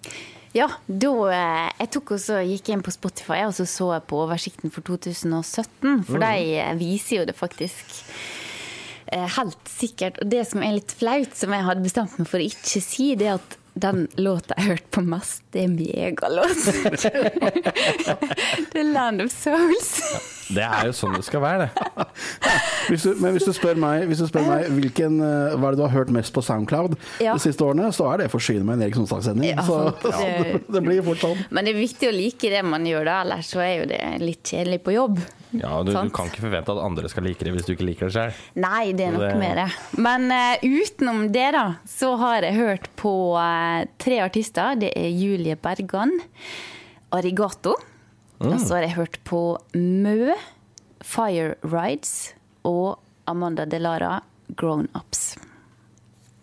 [0.57, 4.73] Ja, da eh, Jeg tok også, gikk inn på Spotify og så så på oversikten
[4.75, 6.03] for 2017.
[6.09, 7.95] For de eh, viser jo det faktisk
[9.13, 10.19] eh, helt sikkert.
[10.23, 13.13] Og det som er litt flaut, som jeg hadde bestemt meg for å ikke si,
[13.21, 16.67] det er at den låta jeg hørte på mest, det er megalåt.
[18.75, 20.40] The Land of Souls.
[20.51, 22.07] Det er jo sånn det skal være, det.
[22.91, 25.77] Hvis du, men hvis du spør meg, hvis du spør meg hvilken, eh, hva er
[25.77, 27.37] det du har hørt mest på Soundcloud Ja.
[27.37, 29.53] de siste årene, så er det 'Forsyne meg en Erik Sonstad-sending.
[29.53, 30.03] Ja, så sant.
[30.25, 31.39] det, det blir fort sånn.
[31.55, 34.01] Men det er viktig å like det man gjør da, ellers så er jo det
[34.25, 35.21] litt kjedelig på jobb.
[35.53, 38.11] Ja, du, du kan ikke forvente at andre skal like det hvis du ikke liker
[38.11, 38.43] det selv.
[38.59, 39.69] Nei, det er noe Det- med det.
[39.99, 44.75] Men uh, utenom det, da, så har jeg hørt på uh, tre artister.
[44.83, 46.17] Det er Julie Bergan,
[47.15, 47.75] Arigato.
[48.41, 49.41] Og så har jeg hørt på
[49.77, 50.33] Mø,
[51.05, 52.33] Fire Rides
[52.65, 52.99] og
[53.29, 54.21] Amanda Delara,
[54.57, 55.35] Grown Ups.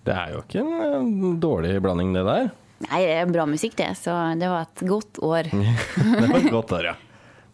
[0.05, 2.51] Det er jo ikke en dårlig blanding, det der.
[2.85, 3.89] Nei, det er bra musikk, det.
[3.97, 5.49] Så det var et godt år.
[5.51, 6.95] det var et godt år, ja.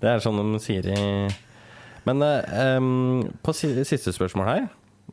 [0.03, 0.99] Det er sånn de sier i
[2.03, 2.19] Men
[2.75, 4.65] um, på siste spørsmål her.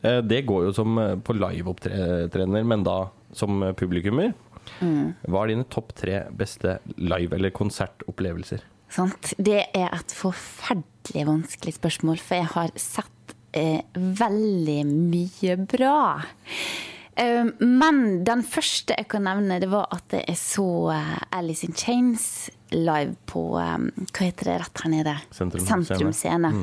[0.03, 4.33] eh, det går jo som eh, på liveopptredener, men da som publikummer.
[4.81, 5.13] publikummer.
[5.31, 8.67] Hva er dine topp tre beste live- eller konsertopplevelser?
[8.91, 9.33] Sant?
[9.39, 15.97] Det er et forferdelig vanskelig spørsmål, for jeg har sett eh, veldig mye bra.
[17.15, 21.75] Eh, men den første jeg kan nevne, det var at jeg så eh, Alice in
[21.77, 25.17] Chains live på eh, Hva heter det rett her nede?
[25.35, 26.55] Sentrum Sentrum Scene.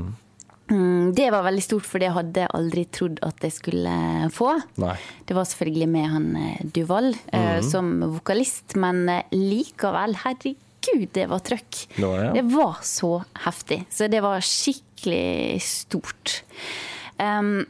[0.69, 3.93] Mm, det var veldig stort, for det hadde jeg aldri trodd at jeg skulle
[4.35, 4.51] få.
[4.83, 4.97] Nei.
[5.25, 6.27] Det var selvfølgelig med han
[6.77, 10.61] Duvall mm eh, som vokalist, men eh, likevel, herregud,
[11.15, 11.81] det var trøkk.
[11.97, 12.33] Det var ja.
[12.37, 13.13] Det var så
[13.45, 13.83] heftig.
[13.93, 16.43] Så det var skikkelig stort.
[17.19, 17.67] Um,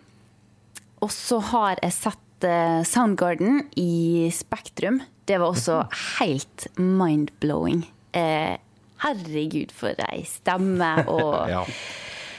[1.05, 5.01] og så har jeg sett eh, Soundgarden i Spektrum.
[5.29, 5.83] Det var også
[6.19, 7.85] helt mind-blowing.
[8.17, 8.57] Eh,
[9.05, 11.63] herregud, for ei stemme og Ja.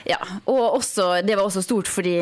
[0.09, 2.17] ja, og også, det var også stort fordi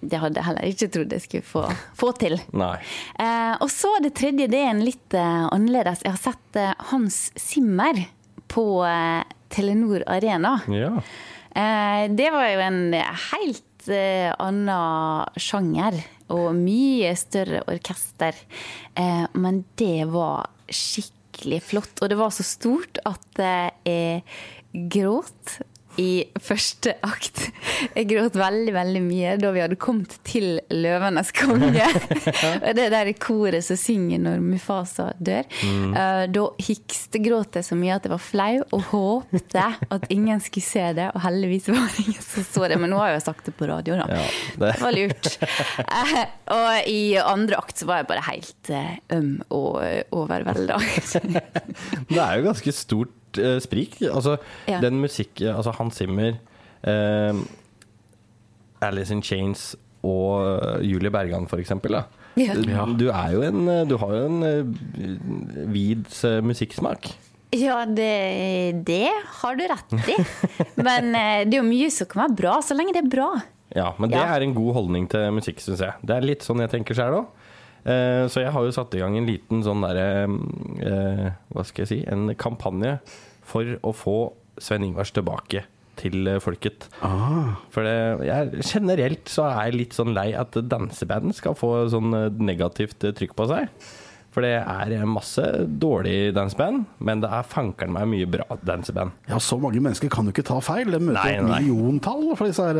[0.00, 1.62] det hadde jeg heller ikke trodd jeg skulle få,
[1.96, 2.36] få til.
[2.56, 2.74] Nei.
[3.22, 6.04] Eh, og så det tredje, det er en litt eh, annerledes.
[6.04, 8.02] Jeg har sett eh, Hans Zimmer
[8.52, 10.58] på eh, Telenor Arena.
[10.68, 10.92] Ja.
[11.56, 12.82] Eh, det var jo en
[13.30, 15.96] helt eh, annen sjanger
[16.34, 18.36] og mye større orkester.
[18.94, 23.40] Eh, men det var skikkelig flott, og det var så stort at
[23.86, 24.22] jeg
[24.92, 25.58] gråt
[26.00, 27.46] i første akt.
[27.96, 31.88] Jeg gråt veldig, veldig mye da vi hadde kommet til 'Løvenes konge'.
[32.76, 35.46] Det der koret som synger når Mufasa dør.
[35.64, 35.94] Mm.
[36.34, 40.86] Da hikstegråt jeg så mye at jeg var flau, og håpte at ingen skulle se
[40.96, 41.08] det.
[41.14, 43.56] Og heldigvis var det ingen som så det, men nå har jeg jo sagt det
[43.58, 44.06] på radio, da.
[44.10, 44.24] Ja,
[44.56, 44.72] det.
[44.72, 45.32] det- var lurt.
[45.86, 49.80] Eh, Og i andre akt så var jeg bare helt eh, øm og
[50.14, 50.76] overvelda.
[52.10, 53.98] Det er jo ganske stort eh, sprik.
[54.10, 54.36] Altså,
[54.68, 54.80] Ja.
[54.80, 56.38] den musikk Altså, Hans Zimmer,
[56.82, 57.32] eh,
[58.84, 61.96] Alice in Chains og eh, Julie Bergan, for eksempel.
[61.96, 62.04] Da.
[62.36, 62.52] Ja.
[62.84, 67.08] Du, er jo en eh, Du har jo en eh, vid eh, musikksmak.
[67.56, 69.08] Ja, det, det
[69.40, 70.16] har du rett i.
[70.88, 73.30] Men eh, det er jo mye som kan være bra, så lenge det er bra.
[73.76, 74.28] Ja, men det Ja.
[74.36, 75.92] er en god holdning til musikk, syns jeg.
[76.06, 77.26] Det er litt sånn jeg tenker sjøl òg.
[78.30, 80.06] Så jeg har jo satt i gang en liten sånn derre
[80.82, 81.98] eh, Hva skal jeg si?
[82.10, 82.96] En kampanje
[83.46, 84.18] for å få
[84.62, 85.64] Sven Ingvars tilbake
[86.00, 86.88] til eh, folket.
[87.04, 87.96] Ah, For det,
[88.28, 93.06] jeg, generelt så er jeg litt sånn lei at danseband skal få sånn eh, negativt
[93.06, 93.70] eh, trykk på seg.
[94.36, 95.40] For det er masse
[95.80, 99.14] dårlig danseband, men det er fankeren meg mye bra danseband.
[99.30, 100.90] ja, så mange mennesker kan jo ikke ta feil.
[100.92, 102.76] De møter Nei, et milliontall for disse her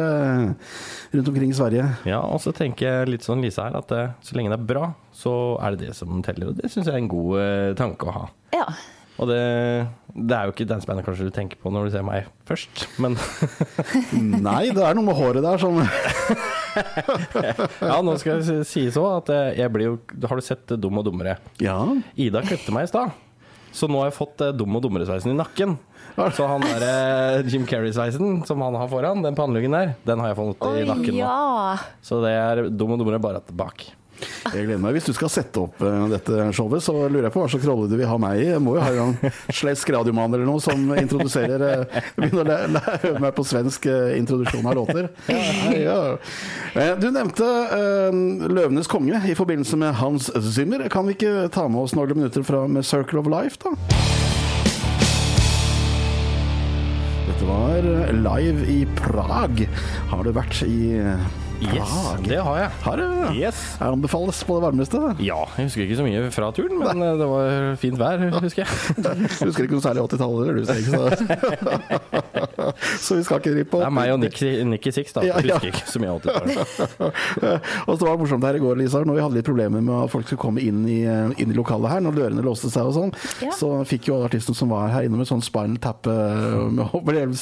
[1.14, 1.86] rundt omkring i Sverige.
[2.04, 4.90] Ja, og så tenker jeg litt sånn Lise her, at så lenge det er bra,
[5.16, 5.32] så
[5.64, 6.52] er det det som teller.
[6.52, 8.26] Og det syns jeg er en god tanke å ha.
[8.52, 8.68] Ja.
[9.16, 9.38] Og det,
[10.12, 13.14] det er jo ikke dansebandet kanskje du tenker på når du ser meg først, men
[14.44, 15.78] Nei, det er noe med håret der som
[17.80, 19.94] ja, nå skal jeg si så at eh, jeg blir jo
[20.28, 21.38] Har du sett eh, Dum og dummere?
[21.62, 21.78] Ja.
[22.20, 23.14] Ida klipte meg i stad.
[23.76, 25.76] Så nå har jeg fått eh, Dum og dummere-sveisen i nakken.
[26.36, 30.38] Så han der Jim Carrey-sveisen som han har foran, den panneluggen der, den har jeg
[30.38, 31.18] fått i nakken nå.
[31.20, 31.76] ja.
[32.04, 33.92] Så det er Dum og dummere bare tilbake.
[33.92, 34.05] bak.
[34.22, 34.96] Jeg gleder meg.
[34.96, 37.88] Hvis du skal sette opp eh, dette showet, så lurer jeg på hva slags rolle
[37.90, 38.48] du vil ha meg i.
[38.52, 39.16] Jeg må jo ha en
[39.54, 44.66] slesk radiomann eller noe som introduserer eh, Begynner å lære meg på svensk eh, introduksjon
[44.66, 45.10] av låter.
[45.76, 46.16] Ja,
[46.74, 46.94] ja.
[46.98, 48.14] Du nevnte uh,
[48.48, 50.86] 'Løvenes konge' i forbindelse med Hans Zimmer.
[50.92, 53.74] Kan vi ikke ta med oss noen minutter fra med 'Circle of Life', da?
[57.26, 59.66] Dette var live i Prag.
[60.12, 61.02] Har du vært i
[61.60, 62.24] eh, Yes, Prag?
[62.28, 62.70] det har jeg.
[62.84, 63.04] Har du?
[63.36, 63.60] Yes.
[63.80, 65.00] Jeg anbefales på det varmeste.
[65.24, 67.12] Ja, jeg husker ikke så mye fra turen, men Nei.
[67.20, 68.70] det var fint vær, husker jeg.
[69.36, 71.00] Du husker ikke noe særlig 80-tallet, eller du, Stig, så
[73.06, 73.80] Så vi skal ikke drive på.
[73.80, 75.22] Det er meg og Nicky Six, da.
[75.26, 75.56] Ja, ja.
[75.56, 76.56] Husker ikke så mye 80-tallet.
[77.88, 79.94] og så var det morsomt her i går, Lisa, når vi hadde litt problemer med
[80.04, 82.96] at folk skulle komme inn i, inn i lokalet her, når dørene låste seg og
[82.96, 83.14] sånn,
[83.44, 83.52] Ja.
[83.56, 87.36] så fikk jo alle artistene som var her innom et sånn spinal tap eh, med.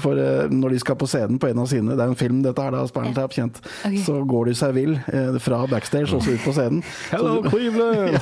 [0.00, 2.42] For eh, når de skal på scenen på en av sine, det er en film
[2.44, 3.18] dette her, da, spinal Ja.
[3.22, 4.00] tap, kjent, Okay.
[4.04, 6.82] så går de seg vill eh, fra backstage og så ut på scenen.
[7.12, 8.18] Hello, Så- Cleveland!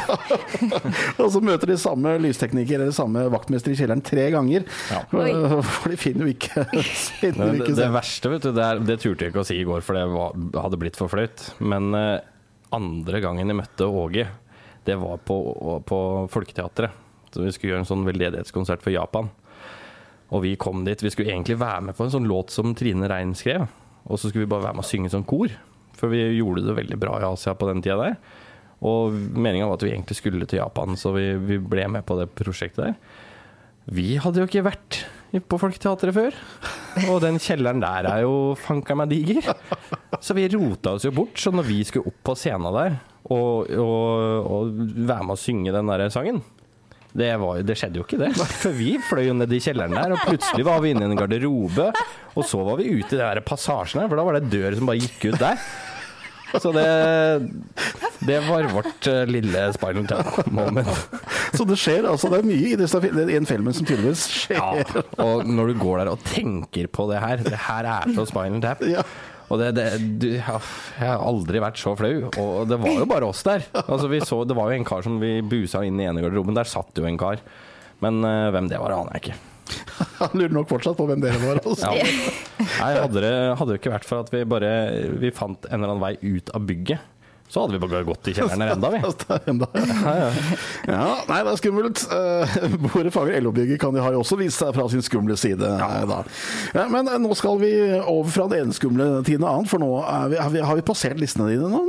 [1.23, 4.67] og så møter de samme lystekniker eller samme vaktmester i kjelleren tre ganger.
[4.91, 5.03] Ja.
[5.09, 6.67] For de finner jo ikke,
[7.23, 9.59] finner det, ikke det verste, vet du, det, er, det turte jeg ikke å si
[9.63, 11.47] i går, for det var, hadde blitt for flaut.
[11.63, 12.19] Men eh,
[12.75, 14.27] andre gangen jeg møtte Åge,
[14.89, 15.37] det var på,
[15.87, 16.01] på
[16.33, 16.99] Folketeatret.
[17.33, 19.31] Så vi skulle gjøre en sånn veldedighetskonsert for Japan.
[20.33, 21.01] Og vi kom dit.
[21.05, 23.67] Vi skulle egentlig være med på en sånn låt som Trine Rein skrev.
[24.09, 25.53] Og så skulle vi bare være med og synge som kor.
[25.99, 28.17] For vi gjorde det veldig bra i Asia på den tida der.
[28.83, 32.17] Og meninga var at vi egentlig skulle til Japan, så vi, vi ble med på
[32.19, 32.97] det prosjektet der.
[33.93, 35.05] Vi hadde jo ikke vært
[35.49, 36.37] på Folketeatret før.
[37.09, 39.53] Og den kjelleren der er jo fanka meg diger.
[40.23, 41.39] Så vi rota oss jo bort.
[41.41, 42.99] Så når vi skulle opp på scenen der
[43.33, 44.75] og, og, og
[45.07, 46.43] være med å synge den der sangen
[47.13, 48.33] det, var, det, skjedde jo ikke, det.
[48.63, 51.19] For vi fløy jo ned i kjelleren der, og plutselig var vi inne i en
[51.19, 51.91] garderobe.
[52.33, 54.89] Og så var vi ute i den passasjen her, for da var det dør som
[54.89, 55.61] bare gikk ut der.
[56.61, 56.85] Så det,
[58.29, 60.91] det var vårt uh, lille Spinal Tap-moment.
[61.57, 64.61] Så det skjer altså, det er mye i, i den filmen som tydeligvis skjer.
[64.61, 68.27] Ja, og når du går der og tenker på det her, det her er så
[68.29, 68.85] Spinal Tap.
[68.85, 69.05] Ja.
[69.53, 69.87] Og det, det
[70.23, 72.15] du, Jeg har aldri vært så flau.
[72.41, 73.67] Og det var jo bare oss der.
[73.85, 76.57] Altså, så, det var jo en kar som vi busa inn i ene garderoben.
[76.57, 77.43] Der satt jo en kar.
[78.03, 79.41] Men uh, hvem det var, aner jeg ikke.
[80.23, 81.61] Han lurer nok fortsatt på hvem dere var.
[81.61, 81.93] Altså.
[81.93, 82.09] Ja.
[82.63, 84.71] Nei, hadde det, hadde det ikke vært for at vi bare
[85.21, 87.09] Vi fant en eller annen vei ut av bygget
[87.53, 89.01] så hadde vi bare gått i kjelleren enda, vi.
[90.89, 92.01] ja, nei, det er skummelt.
[92.09, 92.55] Uh,
[92.87, 95.61] Bore Fager LO-bygget kan de ha jo også vist seg fra sin skumle side.
[95.61, 96.23] Da.
[96.73, 99.85] Ja, men uh, nå skal vi over fra det ene skumle til noe annet, for
[99.85, 99.91] nå
[100.33, 101.83] vi, har, vi, har, vi, passert listene dine nå?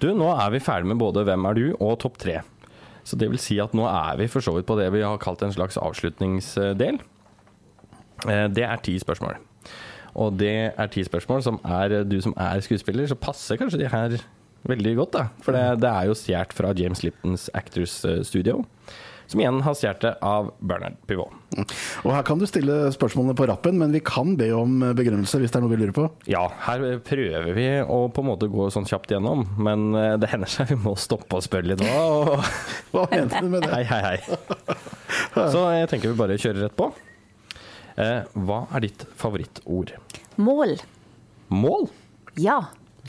[0.00, 2.38] Du, nå er vi ferdig med både Hvem er du og Topp tre.
[3.04, 5.20] Så det vil si at nå er vi for så vidt på det vi har
[5.20, 7.02] kalt en slags avslutningsdel.
[8.24, 9.36] Det er ti spørsmål.
[10.16, 13.92] Og det er ti spørsmål som er du som er skuespiller, så passer kanskje de
[13.92, 14.16] her
[14.68, 15.24] veldig godt, da.
[15.44, 18.62] For det, det er jo stjålet fra James Liptons Actors eh, Studio.
[19.26, 21.32] Som igjen har stjålet det av Bernard Pivot.
[22.04, 25.54] Og Her kan du stille spørsmålene på rappen, men vi kan be om begrunnelse hvis
[25.54, 26.04] det er noe vi lurer på?
[26.28, 30.28] Ja, her prøver vi å på en måte gå sånn kjapt gjennom, men eh, det
[30.34, 32.34] hender seg vi må stoppe og spørre litt òg.
[32.92, 33.72] Hva mente du med det?
[33.72, 34.84] Hei, hei, hei.
[35.54, 36.92] Så jeg tenker vi bare kjører rett på.
[37.96, 39.94] Eh, hva er ditt favorittord?
[40.42, 40.76] Mål.
[41.54, 41.88] Mål?
[42.42, 42.58] Ja.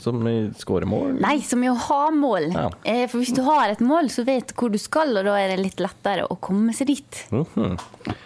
[0.02, 1.16] Som i skåremål?
[1.22, 2.50] Nei, som i å ha mål.
[2.52, 2.68] Ja.
[2.84, 5.38] Eh, for hvis du har et mål, så vet du hvor du skal, og da
[5.40, 7.26] er det litt lettere å komme seg dit.
[7.32, 8.16] Mm -hmm.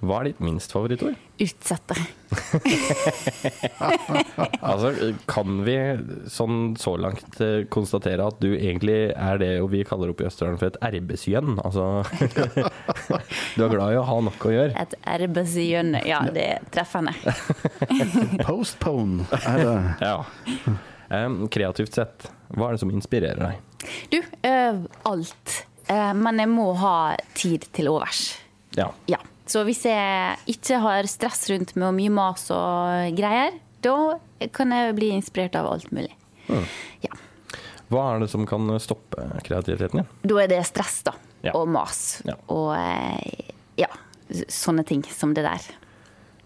[0.00, 1.16] Hva er ditt minst favorittord?
[1.44, 1.92] Utsette.
[4.70, 4.92] altså,
[5.28, 5.74] kan vi
[6.32, 10.60] sånn så langt eh, konstatere at du egentlig er det vi kaller opp i Østerdalen
[10.62, 11.58] for et erbesjønn?
[11.60, 12.00] Altså
[13.56, 14.72] Du er glad i å ha nok å gjøre?
[14.80, 17.12] Et erbesjønn, ja, det er treffende.
[18.48, 19.76] Postpone er det.
[20.00, 20.16] Ja.
[21.50, 23.86] Kreativt sett, hva er det som inspirerer deg?
[24.12, 25.56] Du, uh, alt.
[25.90, 26.94] Uh, men jeg må ha
[27.34, 28.36] tid til overs.
[28.78, 28.92] Ja.
[29.10, 29.18] ja.
[29.50, 33.96] Så hvis jeg ikke har stress rundt med mye mas og greier, da
[34.54, 36.12] kan jeg bli inspirert av alt mulig.
[36.46, 36.68] Mm.
[37.02, 37.18] Ja.
[37.90, 40.12] Hva er det som kan stoppe kreativiteten din?
[40.30, 41.16] Da er det stress, da.
[41.42, 41.56] Ja.
[41.58, 42.20] Og mas.
[42.28, 42.36] Ja.
[42.54, 43.90] Og uh, ja,
[44.46, 45.66] sånne ting som det der.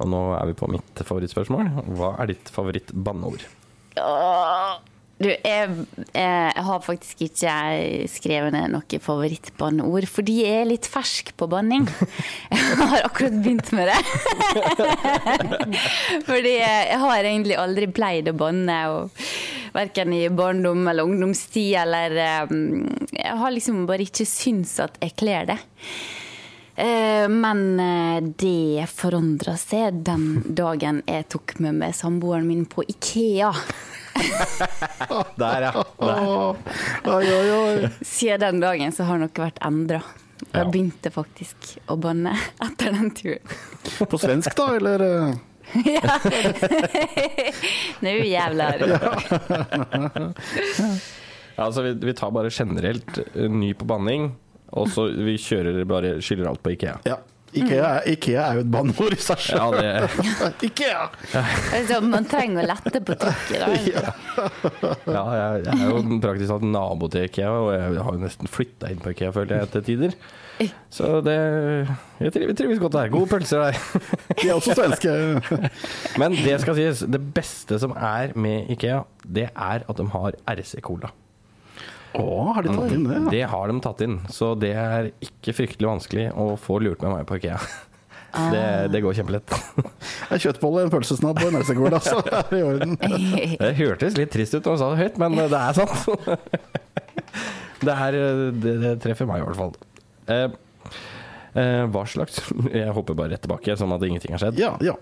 [0.00, 1.68] Og nå er vi på mitt favorittspørsmål.
[1.98, 3.44] Hva er ditt favoritt-banneord?
[5.14, 5.68] Du, jeg,
[6.10, 7.52] jeg, har faktisk ikke
[8.10, 11.86] skrevet ned noe favorittbanneord, fordi jeg er litt fersk på banning.
[12.50, 13.98] Jeg har akkurat begynt med det.
[16.28, 18.76] Fordi jeg har egentlig aldri pleid å banne,
[19.74, 25.50] verken i barndom eller ungdomstid, eller Jeg har liksom bare ikke syntes at jeg kler
[25.54, 25.58] det.
[26.76, 32.82] Eh, men eh, det forandra seg den dagen jeg tok med meg samboeren min på
[32.88, 33.52] Ikea.
[35.38, 35.84] Der, ja.
[35.98, 36.28] Der.
[37.10, 37.88] Oi, oi, oi.
[38.06, 40.02] Siden den dagen så har noe vært endra.
[40.52, 43.56] Jeg begynte faktisk å banne etter den turen.
[44.10, 45.04] På svensk, da, eller?
[45.96, 46.18] ja.
[48.04, 48.84] Nå jævlar.
[51.54, 54.32] Ja, altså, vi, vi tar bare generelt eh, ny på banning.
[54.80, 56.98] Og så vi kjører bare skyller alt på Ikea.
[57.06, 57.20] Ja.
[57.54, 59.76] Ikea, Ikea er jo et banneord i seg selv.
[59.78, 60.64] Ja, det...
[60.68, 61.04] Ikea!
[61.76, 64.14] Altså, man trenger å lette på trykket, da.
[65.06, 68.50] Ja, jeg, jeg, er jo praktisk talt nabo til Ikea, og jeg har jo nesten
[68.50, 70.18] flytta inn på Ikea, føler jeg, til tider.
[70.94, 71.34] Så det
[72.22, 73.10] Jeg trives godt her.
[73.10, 73.78] Gode pølser der.
[74.38, 75.14] De er også svenske.
[76.18, 80.38] Men det skal sies, det beste som er med Ikea, det er at de har
[80.56, 81.14] RC-cola.
[82.14, 83.16] Å, har de tatt inn det?
[83.16, 83.30] Ja.
[83.32, 84.20] Det har de tatt inn.
[84.30, 87.58] Så det er ikke fryktelig vanskelig å få lurt med meg på IKEA.
[88.34, 88.48] Ah.
[88.50, 89.52] Det, det, går kjempelett.
[90.34, 92.16] En kjøttbolle, en pølsesnabb og en melsekål, altså.
[92.26, 92.96] Det er i orden.
[93.60, 95.94] Det hørtes litt trist ut når du sa det høyt, men det er sant.
[97.84, 98.18] Det, er,
[98.58, 99.72] det, det treffer meg i hvert fall.
[100.34, 100.58] Eh,
[101.62, 104.58] eh, hva slags Jeg hopper bare rett tilbake, sånn at ingenting har skjedd.
[104.58, 104.98] Ja, ja.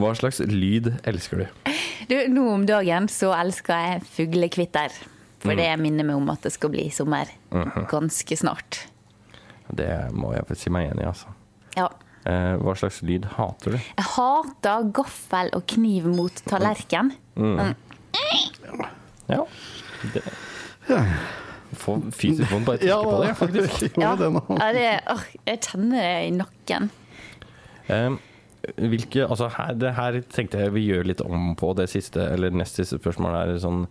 [0.00, 1.72] Hva slags lyd elsker du?
[2.08, 2.18] du?
[2.32, 4.96] Nå om dagen så elsker jeg fuglekvitter.
[5.40, 5.82] For det mm.
[5.82, 7.86] minner meg om at det skal bli sommer mhm.
[7.90, 8.84] ganske snart.
[9.70, 11.32] Det må jeg si meg enig i, altså.
[11.78, 11.88] Ja.
[12.28, 13.78] Eh, hva slags lyd hater du?
[13.80, 17.14] Jeg hater gaffel og kniv mot tallerken.
[17.38, 17.60] Mm.
[17.60, 18.82] Mm.
[19.30, 19.44] Ja.
[20.14, 20.24] Det.
[21.80, 24.00] får fysisk vondt bare jeg tenker på det, faktisk.
[24.00, 26.90] Ja, ja, det, åh, jeg kjenner det i nakken.
[27.90, 28.18] Eh,
[28.76, 32.52] hvilke, altså her, det her tenkte jeg vi gjør litt om på det siste, eller
[32.52, 33.54] nest siste spørsmålet.
[33.54, 33.86] Er sånn,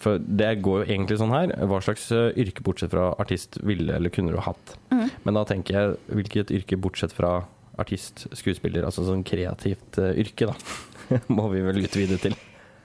[0.00, 1.52] for det går jo egentlig sånn her.
[1.68, 4.76] Hva slags eh, yrke bortsett fra artist ville eller kunne du hatt?
[4.92, 7.42] Men da tenker jeg hvilket yrke bortsett fra
[7.80, 11.20] artist, skuespiller, altså sånn kreativt uh, yrke, da.
[11.36, 12.36] Må vi vel utvide til.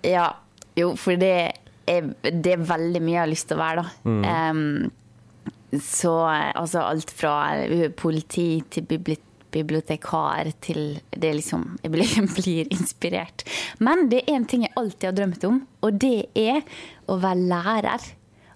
[0.07, 0.29] Ja,
[0.77, 1.33] jo, for det
[1.87, 4.15] er, det er veldig mye jeg har lyst til å være, da.
[4.31, 7.33] Em, så eh, altså alt fra
[7.99, 9.17] politi til bibli
[9.57, 13.45] bibliotekar til det liksom Jeg blir, inspirert.
[13.83, 16.63] Men det er en ting jeg alltid har drømt om, og det er
[17.07, 18.07] å være lærer.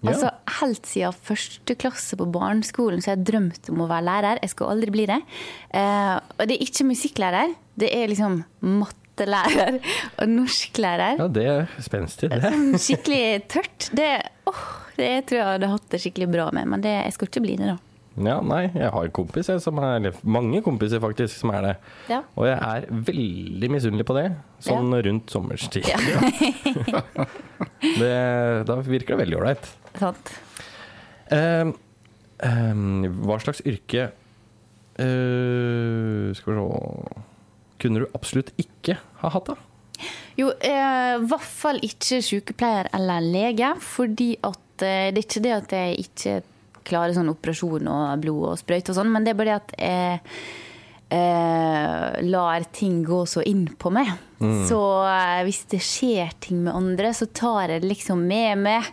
[0.02, 0.10] Ja.
[0.10, 4.40] Altså Helt siden første klasse på barneskolen så har jeg drømt om å være lærer.
[4.42, 5.20] Jeg skal aldri bli det.
[5.70, 7.54] Uh, og det er ikke musikklærer.
[7.78, 8.40] Det er liksom
[8.82, 9.78] mattelærer
[10.20, 11.22] og norsklærer.
[11.22, 12.42] Ja, det er spenstig, det.
[12.44, 13.22] Sånn skikkelig
[13.54, 13.88] tørt.
[13.96, 14.10] Det,
[14.50, 14.66] oh,
[14.98, 17.56] det tror jeg hadde hatt det skikkelig bra med, men det, jeg skal ikke bli
[17.62, 17.78] det, da.
[18.12, 21.72] Ja, nei, jeg har en kompis, jeg, som er, mange kompiser faktisk, som er det.
[22.12, 22.20] Ja.
[22.36, 24.26] Og jeg er veldig misunnelig på det,
[24.66, 25.88] sånn rundt sommerstid.
[28.02, 28.12] det,
[28.68, 29.70] da virker det veldig ålreit.
[29.96, 30.34] Sant?
[31.32, 31.72] Um,
[32.44, 34.10] um, hva slags yrke
[35.00, 37.20] uh, Skal vi se
[37.80, 39.56] Kunne du absolutt ikke ha hatt, da?
[40.38, 45.44] Jo, eh, i hvert fall ikke sykepleier eller lege, fordi at eh, det er ikke
[45.44, 46.36] det at jeg ikke
[46.86, 49.74] klarer sånn operasjon og blod og sprøyte og sånn, men det er bare det at
[49.78, 50.20] jeg
[51.12, 54.10] eh, lar ting gå så inn på meg.
[54.68, 58.90] Så eh, hvis det skjer ting med andre, så tar jeg det liksom med meg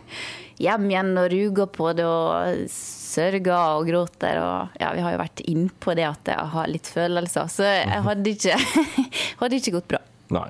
[0.60, 4.40] hjem igjen og ruger på det og sørger og gråter.
[4.44, 8.04] Og ja, vi har jo vært innpå det at jeg har litt følelser, så jeg
[8.06, 8.60] hadde ikke,
[9.42, 9.99] hadde ikke gått bra.
[10.30, 10.46] Nei.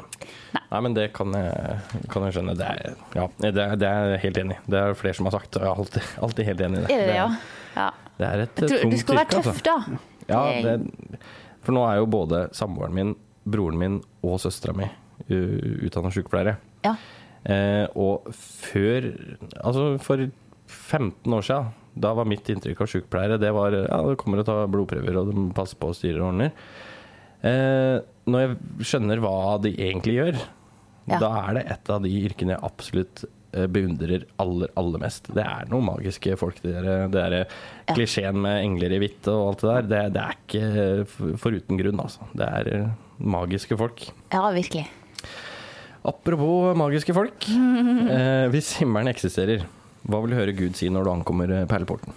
[0.56, 1.78] Nei, men det kan jeg,
[2.12, 2.54] kan jeg skjønne.
[2.58, 4.62] Det er, ja, det, er, det er jeg helt enig i.
[4.70, 6.96] Det er flere som har sagt, og jeg er alltid, alltid helt enig i det.
[6.96, 7.28] Er det ja?
[7.76, 7.88] ja.
[8.20, 9.64] Det er et tror, tungt du skal være tøff, altså.
[9.70, 10.00] da.
[10.30, 10.76] Ja,
[11.64, 13.14] for nå er jo både samboeren min,
[13.48, 14.86] broren min og søstera mi
[15.28, 16.56] utdanna sykepleiere.
[16.84, 16.94] Ja.
[17.44, 19.06] Eh, og før
[19.62, 20.26] Altså for
[20.68, 24.46] 15 år siden, da var mitt inntrykk av sykepleiere det var ja, det kommer og
[24.46, 26.52] tar blodprøver og de passer på og styrer og ordner.
[27.42, 27.98] Eh,
[28.30, 28.56] når jeg
[28.90, 30.40] skjønner hva de egentlig gjør,
[31.10, 31.18] Ja.
[31.18, 35.26] da er det et av de yrkene jeg absolutt eh, beundrer aller, aller mest.
[35.34, 36.60] Det er noen magiske folk.
[36.62, 37.94] Det der, det der Ja.
[37.96, 41.80] klisjeen med engler i hvitt og alt det der, det, det er ikke for- foruten
[41.80, 42.20] grunn, altså.
[42.36, 44.06] Det er eh, magiske folk.
[44.32, 44.86] ja, virkelig.
[46.04, 47.44] Apropos magiske folk.
[48.10, 49.62] Eh, hvis himmelen eksisterer,
[50.08, 52.12] hva vil du høre Gud si når du ankommer eh, perleporten?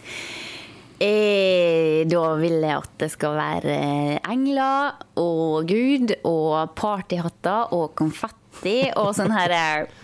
[1.02, 3.76] Eh, da vil jeg at det skal være
[4.30, 10.00] engler og Gud og partyhatter og konfetti og sånn her eh,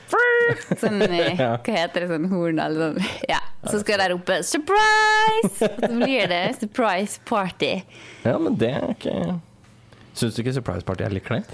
[0.80, 3.12] Sånn, eh, hva heter det, sånn horn eller sånn.
[3.30, 3.38] Ja.
[3.70, 5.68] Så skal jeg rope 'surprise'!
[5.68, 7.74] Og så blir det surprise party.
[8.26, 9.16] Ja, men det er ikke
[10.20, 11.52] Syns du ikke Surprise Party er litt kleint?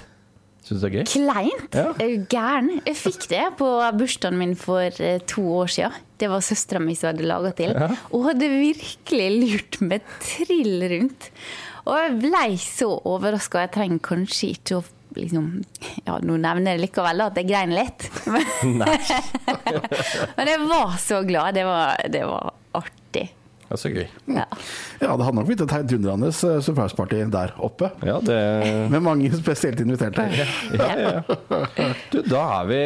[0.66, 1.04] Syns du det er gøy?
[1.12, 1.76] Kleint?
[1.76, 1.90] Ja.
[2.02, 2.70] Er du gæren?
[2.88, 3.68] Jeg fikk det på
[4.00, 6.05] bursdagen min for eh, to år siden.
[6.16, 7.74] Det var søstera mi som hadde laga til.
[7.76, 7.90] Ja.
[8.16, 11.30] Og hadde virkelig lurt meg trill rundt.
[11.86, 13.66] Og jeg ble så overraska.
[13.66, 14.84] Jeg trenger kanskje ikke å
[15.16, 15.44] liksom
[16.04, 18.00] Ja, nå nevner jeg likevel at jeg grein litt.
[20.36, 21.54] Men, jeg var så glad.
[21.56, 23.24] Det var, det var artig.
[23.66, 24.04] Det er så gøy.
[24.30, 24.44] Ja.
[25.00, 27.88] Ja, det hadde nok blitt et heidundrende eh, surprise party der oppe.
[28.06, 28.36] Ja, det
[28.92, 30.22] Med mange spesielt inviterte.
[30.76, 31.12] ja, ja.
[32.12, 32.80] Du, da er vi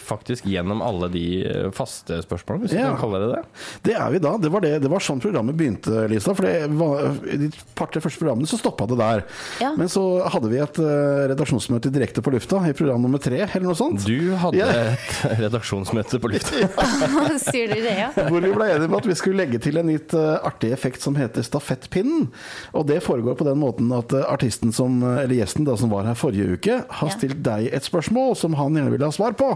[0.00, 3.40] faktisk gjennom alle de eh, faste spørsmålene, hvis vi du kan kalle det det.
[3.84, 4.30] Det er vi da.
[4.40, 6.32] Det var, det, det var sånn programmet begynte, Lisa.
[6.38, 9.24] For det var, i de par-tre første programmene så stoppa det der.
[9.60, 9.74] Ja.
[9.76, 13.66] Men så hadde vi et uh, redaksjonsmøte direkte på lufta i program nummer tre, eller
[13.68, 14.06] noe sånt.
[14.08, 14.70] Du hadde Ja.
[14.96, 16.70] et redaksjonsmøte på lufta.
[17.50, 18.08] Sier du det, ja?
[18.16, 21.04] Hvor vi ble enige om at vi skulle legge til en litt uh, artig effekt
[21.04, 22.30] som heter stafettpinnen.
[22.72, 25.92] Og det foregår på den måten at uh, artisten som, eh, eller gjesten da, som
[25.92, 27.14] var her forrige uke, har Ja.
[27.16, 29.52] stilt deg et spørsmål som han gjerne vil ha svar på.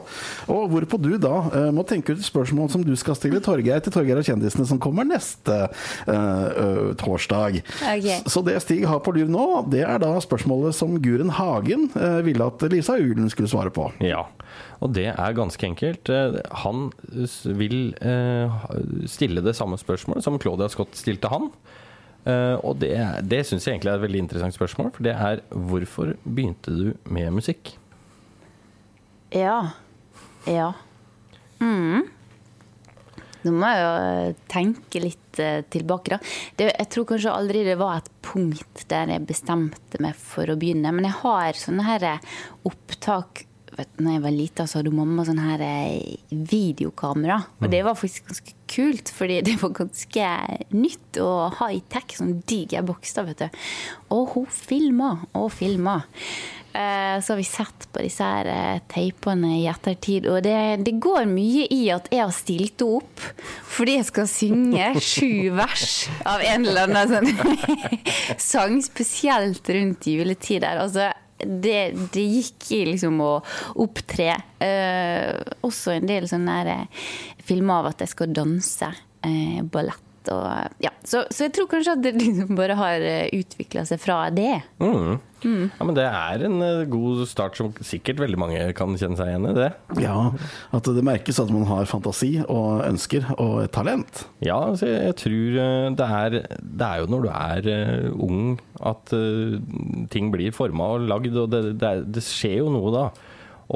[0.51, 3.95] Og hvorpå du da eh, må tenke ut spørsmål som du skal stille Torgeir til
[3.95, 7.61] Torgeir og kjendisene som kommer neste uh, eh, torsdag.
[7.81, 8.21] Okay.
[8.31, 12.21] Så det Stig har på lur nå, det er da spørsmålet som Guren Hagen uh,
[12.27, 13.89] ville at Lisa Ulen skulle svare på.
[14.05, 14.27] Ja,
[14.81, 16.11] og det er ganske enkelt.
[16.65, 16.89] Han
[17.59, 18.61] vil eh,
[19.11, 21.51] stille det samme spørsmålet som Claudia Scott stilte han.
[22.25, 22.95] Eh, Og det,
[23.29, 26.87] det syns jeg egentlig er et veldig interessant spørsmål, for det er hvorfor begynte du
[27.05, 27.75] med musikk?
[29.35, 29.77] Ja.
[30.49, 30.73] Ja.
[31.61, 32.09] Mm.
[33.41, 36.19] Nå må jeg jo eh, tenke litt eh, tilbake, da.
[36.59, 40.59] Det, jeg tror kanskje aldri det var et punkt der jeg bestemte meg for å
[40.61, 40.93] begynne.
[40.93, 42.35] Men jeg har sånne her eh,
[42.69, 43.47] opptak
[43.79, 45.65] vet, når jeg var lita, så hadde mamma sånn her
[46.53, 47.41] videokamera.
[47.63, 50.31] Og det var faktisk ganske kult, fordi det var ganske
[50.77, 52.17] nytt og high-tech.
[52.21, 53.61] Sånn diger boks, da, vet du.
[54.17, 56.01] Og hun filma og filma.
[56.73, 60.55] Eh, Så har vi sett på disse her eh, teipene i ettertid, og det,
[60.87, 63.25] det går mye i at jeg har stilt opp
[63.71, 67.89] fordi jeg skal synge sju vers av en eller annen sånn
[68.51, 70.79] sang, spesielt rundt juletider.
[70.85, 71.09] Altså,
[71.41, 73.33] det, det gikk i liksom å
[73.81, 74.35] opptre.
[74.61, 77.07] Eh, også en del sånne eh,
[77.47, 78.91] filmer av at jeg skal danse
[79.27, 80.05] eh, ballett.
[80.29, 80.93] Og, ja.
[81.07, 84.61] så, så jeg tror kanskje at det liksom bare har utvikla seg fra det.
[84.83, 85.19] Mm.
[85.45, 89.31] Ja, men det er en eh, god start som sikkert veldig mange kan kjenne seg
[89.33, 89.55] igjen i.
[89.57, 89.71] det.
[90.03, 90.17] Ja,
[90.77, 94.25] at det merkes at man har fantasi og ønsker og talent.
[94.45, 98.09] Ja, altså jeg, jeg tror eh, det er, det er jo når du er eh,
[98.13, 98.59] ung
[98.93, 99.59] at eh,
[100.13, 103.07] ting blir forma og lagd, og det, det, er, det skjer jo noe da.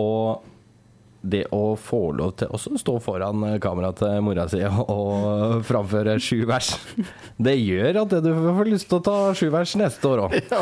[0.00, 0.50] Og
[1.24, 4.60] det å få lov til å stå foran eh, kameraet til mora si
[4.94, 6.72] og framføre sju vers,
[7.40, 10.36] det gjør at du får lyst til å ta sju vers neste år òg.
[10.50, 10.60] Ja,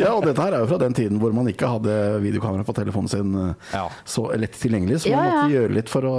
[0.00, 2.74] ja, og dette her er jo fra den tiden hvor man ikke hadde videokamera på
[2.76, 3.84] telefonen sin eh, Ja.
[4.08, 5.36] så lett tilgjengelig, så man Ja, ja.
[5.42, 6.16] måtte gjøre litt for å,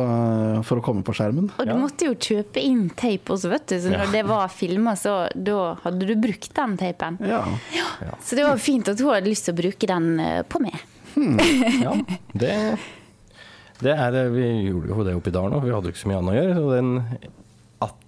[0.67, 1.49] for å komme på skjermen.
[1.57, 1.79] Og du Ja.
[1.81, 3.77] måtte jo kjøpe inn teip også, vet du.
[3.81, 4.11] Så når Ja.
[4.19, 7.17] det var filma, så da hadde du brukt den teipen.
[7.25, 7.43] Ja.
[8.23, 10.77] Så det var fint at hun hadde lyst til å bruke den eh, på meg.
[11.13, 11.93] Ja,
[12.33, 12.53] det,
[13.83, 16.19] det er Vi gjorde jo det oppi dalen òg, vi hadde jo ikke så mye
[16.21, 16.55] annet å gjøre.
[16.57, 16.91] Så den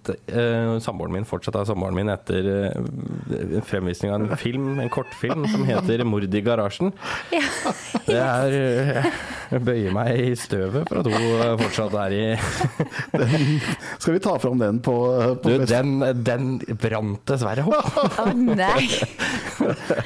[0.06, 4.92] at eh, samboeren min fortsatt er samboeren min etter uh, fremvisning av en film, en
[4.92, 6.92] kortfilm som heter 'Mord i garasjen'.
[7.34, 7.74] Ja.
[8.06, 9.10] Det er uh,
[9.52, 12.24] Jeg bøyer meg i støvet for at hun eh, fortsatt er i
[14.02, 14.94] Skal vi ta fram den på,
[15.42, 16.48] på Du, den, den
[16.80, 18.00] brant dessverre opp.
[18.22, 18.88] Å nei!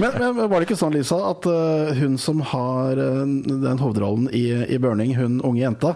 [0.01, 4.29] men, men var det ikke sånn, Lisa, at eh, hun som har eh, den hovedrollen
[4.37, 5.95] i, i 'Burning', hun unge jenta,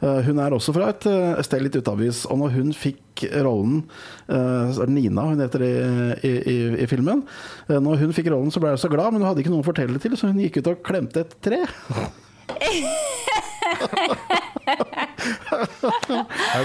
[0.00, 2.24] eh, hun er også fra et uh, sted litt utavis.
[2.30, 3.82] Og når hun fikk rollen
[4.28, 5.72] eh, Nina hun heter i,
[6.24, 7.24] i, i, i filmen.
[7.68, 9.64] Eh, når hun fikk rollen, så ble hun så glad, men hun hadde ikke noen
[9.64, 11.62] å fortelle det til, så hun gikk ut og klemte et tre.
[16.54, 16.60] Ja,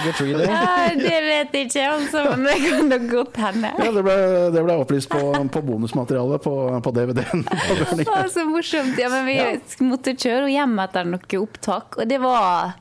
[0.96, 2.24] det vet jeg ikke, altså.
[2.36, 3.72] Men det kan nok godt hende.
[3.80, 4.16] Ja, det ble,
[4.56, 5.22] det ble opplyst på,
[5.54, 6.54] på bonusmaterialet på,
[6.86, 7.44] på DVD-en.
[7.46, 8.08] Burning.
[8.36, 9.00] Så morsomt.
[9.00, 9.40] Ja, men vi
[9.88, 12.76] måtte kjøre henne hjem etter noe opptak, og det var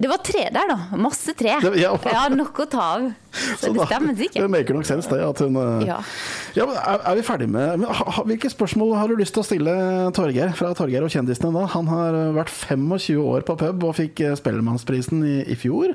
[0.00, 0.76] Det var tre der, da.
[0.96, 1.58] Masse tre.
[1.60, 1.90] Det- ja.
[2.08, 3.02] Ja, nok å ta av.
[3.60, 4.50] Så det stemmer stemmer Det sikkert.
[4.50, 5.18] maker nok sens, det.
[5.20, 5.98] At hun, eh, Ja.
[6.56, 9.46] Ja, er, er vi ferdig med men, ha, Hvilke spørsmål har du lyst til å
[9.46, 9.74] stille
[10.16, 11.66] Torgeir fra Torgeir og kjendisene da?
[11.66, 15.94] Han har eh, vært 25 år på pub og fikk eh, Spellemannsprisen i, i fjor.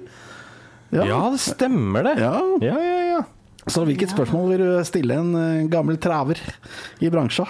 [0.93, 2.19] Ja, det stemmer det.
[2.21, 2.39] Ja.
[2.61, 2.99] ja, ja.
[3.15, 3.21] ja.
[3.67, 6.37] Så hvilket spørsmål vil du stille en gammel traver
[7.01, 7.47] i bransja?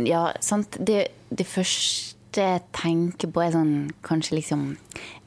[0.00, 0.78] Ja, sant.
[0.80, 3.74] Det, det første jeg tenker på, er sånn
[4.06, 4.62] kanskje liksom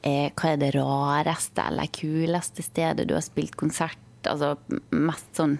[0.02, 3.98] eh, Hva er det rareste eller kuleste stedet du har spilt konsert?
[4.28, 4.56] Altså
[4.92, 5.58] mest sånn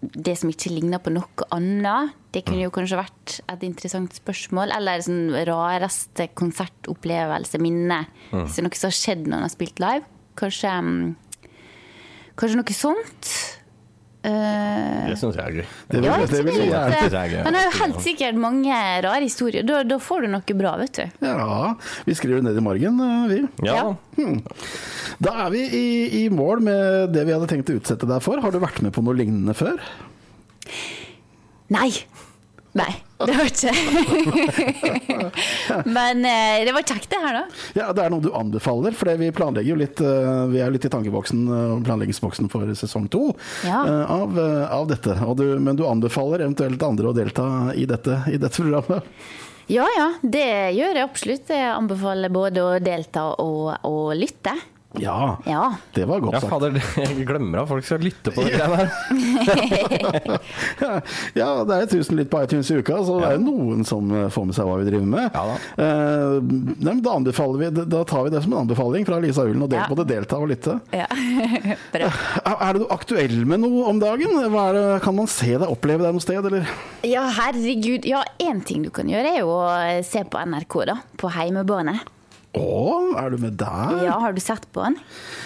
[0.00, 2.12] Det som ikke ligner på noe annet.
[2.30, 4.74] Det kunne jo kanskje vært et interessant spørsmål.
[4.76, 8.04] Eller sånn rareste konsertopplevelse, minne.
[8.30, 10.04] Hvis det er noe som har skjedd når man har spilt live.
[10.36, 11.06] Kanskje mm,
[12.36, 13.30] Kanskje noe sånt.
[14.26, 15.66] Eh, Det syns jeg er gøy.
[15.92, 17.14] Det vil, ja, det vil jeg gjerne.
[17.22, 17.44] er.
[17.46, 19.62] Han har jo helt sikkert mange rare historier.
[19.66, 21.04] Da, da får du noe bra, vet du.
[21.26, 21.74] Ja,
[22.08, 23.38] vi skriver ned i margen, eh, vi.
[23.68, 23.78] Ja.
[24.18, 24.26] Ja.
[25.22, 25.86] Da er vi i,
[26.24, 28.42] i mål med det vi hadde tenkt å utsette deg for.
[28.42, 29.78] Har du vært med på noe lignende før?
[31.72, 31.90] Nei.
[32.76, 32.92] Nei,
[33.24, 33.72] det var ikke
[35.96, 37.44] Men eh, det var kjekt, det her, da.
[37.78, 40.84] Ja, Det er noe du anbefaler, for vi planlegger jo litt eh, Vi er litt
[40.84, 41.46] i tankeboksen
[41.86, 43.30] planleggingsboksen for sesong to
[43.64, 43.80] Ja.
[43.86, 45.16] eh, av, eh, av dette.
[45.36, 49.02] Du, men du anbefaler eventuelt andre å delta i dette, i dette programmet?
[49.72, 50.46] Ja ja, det
[50.76, 51.48] gjør jeg absolutt.
[51.50, 54.52] Jeg anbefaler både å delta og og lytte.
[55.02, 55.62] Ja, Ja.
[55.94, 56.52] det var godt Ja, sagt.
[56.52, 60.38] fader, jeg glemmer at folk skal lytte på det greiene her.
[61.36, 64.08] Ja, det er 1000 lytt på iTunes i uka, så det er jo noen som
[64.14, 65.26] eh, får med seg hva vi driver med.
[65.34, 65.56] Ja da.
[65.84, 66.36] Eh,
[66.86, 69.70] nei, da, anbefaler vi, da tar vi det som en anbefaling fra Lisa Ulen, og
[69.72, 69.88] del, Ja.
[69.90, 70.78] både delta og lytte.
[70.94, 71.06] ja.
[71.96, 74.32] Er er du aktuell med noe om dagen?
[74.52, 76.66] Hva er det, kan man se deg, oppleve deg noe sted, eller?
[77.06, 78.04] Ja, herregud.
[78.08, 80.96] Ja, én ting du kan gjøre, er jo å se på NRK, da.
[81.20, 81.98] På heimebane.
[82.56, 83.96] Å, er du med der?
[84.06, 84.96] Ja, har du sett på den?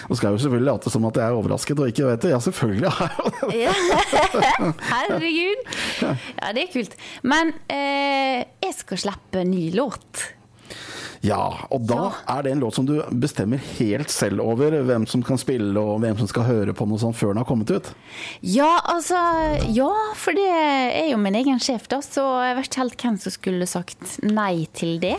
[0.07, 2.31] Nå skal jeg jo selvfølgelig late som at jeg er overrasket og ikke vet det.
[2.33, 3.15] Ja, selvfølgelig har
[3.51, 3.73] jeg
[4.35, 4.75] det.
[4.93, 5.65] Herregud.
[6.01, 6.95] Ja, det er kult.
[7.27, 10.23] Men eh, jeg skal slippe en ny låt.
[11.21, 15.21] Ja, og da er det en låt som du bestemmer helt selv over hvem som
[15.25, 17.91] kan spille og hvem som skal høre på noe sånt før den har kommet ut.
[18.41, 19.19] Ja, altså
[19.69, 23.19] Ja, for det er jo min egen sjef, da, så jeg vet ikke helt hvem
[23.21, 25.17] som skulle sagt nei til det.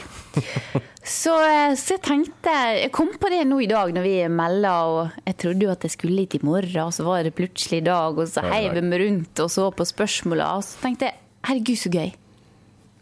[1.03, 4.75] Så, eh, så jeg tenkte Jeg kom på det nå i dag når vi melda,
[4.87, 7.81] og jeg trodde jo at jeg skulle hit i morgen, og så var det plutselig
[7.83, 11.11] i dag, og så heiv jeg meg rundt og så på spørsmåla, og så tenkte
[11.11, 12.13] jeg herregud, så gøy.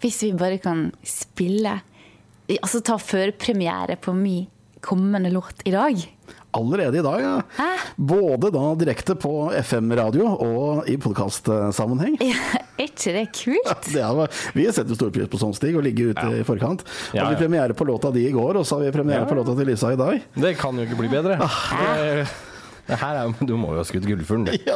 [0.00, 1.74] Hvis vi bare kan spille
[2.58, 4.48] Altså ta førpremiere på min
[4.82, 5.98] kommende låt i dag.
[6.56, 7.34] Allerede i dag, ja.
[7.58, 7.66] Hæ?
[8.10, 12.16] Både da direkte på FM-radio og i podkastsammenheng.
[12.24, 13.84] Er ikke det kult?
[13.92, 16.82] Det er, vi setter stor pris på sånn, Stig, å ligge ute i forkant.
[17.12, 17.40] Ja, Hadde vi ja.
[17.44, 19.28] premiere på låta di i går, og så har vi premiere Ja.
[19.30, 20.24] på låta til Lisa i dag.
[20.34, 21.36] Det kan jo ikke bli bedre.
[21.38, 22.26] Det,
[22.90, 24.52] det her er, jo- du må jo ha skutt gullfuglen, du.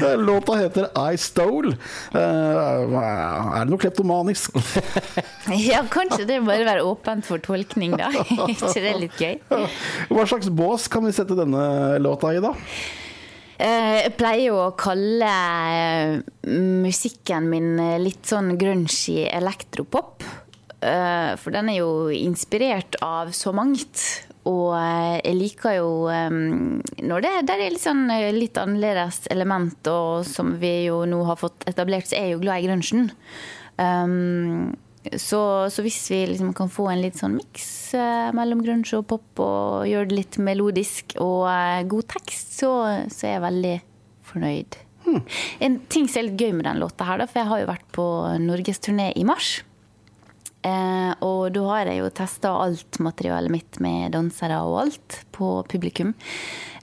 [0.00, 0.14] Ja.
[0.16, 1.74] Låta heter I Stole.
[2.16, 4.56] Eh, er det noe kleptomanisk?
[5.70, 8.08] Ja, kanskje det bare være åpent for tolkning, da.
[8.52, 9.36] Ikke det er litt gøy?
[10.10, 11.62] Hva slags bås kan vi sette denne
[12.02, 12.52] låta i, da?
[13.60, 15.30] Eh, Jeg pleier jo å kalle
[15.74, 16.14] eh,
[16.80, 20.24] musikken min litt sånn grungy elektropop.
[20.80, 24.06] Eh, For den er jo inspirert av så mangt.
[24.48, 26.30] Og eh, jeg liker jo eh,
[27.04, 31.22] når det det er litt sånn eh, litt annerledes element, og som vi jo nå
[31.28, 33.10] har fått etablert, så er jeg jo glad i grunchen.
[33.80, 34.72] Um,
[35.16, 37.94] så, så hvis vi liksom kan få en litt sånn miks
[38.36, 41.48] mellom grunge og pop, og gjøre det litt melodisk og
[41.88, 42.72] god tekst, så,
[43.08, 43.74] så er jeg veldig
[44.28, 44.76] fornøyd.
[45.64, 47.70] En ting som er litt gøy med den låta her, da, for jeg har jo
[47.72, 48.06] vært på
[48.44, 49.62] norgesturné i mars.
[50.66, 55.54] Eh, og da har jeg jo testa alt materialet mitt med dansere og alt på
[55.70, 56.12] publikum.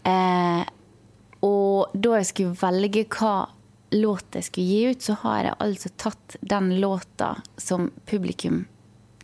[0.08, 0.64] Eh,
[1.46, 3.36] og da jeg skulle velge hva
[3.94, 8.66] låt jeg skulle gi ut, så har jeg altså tatt den låta som publikum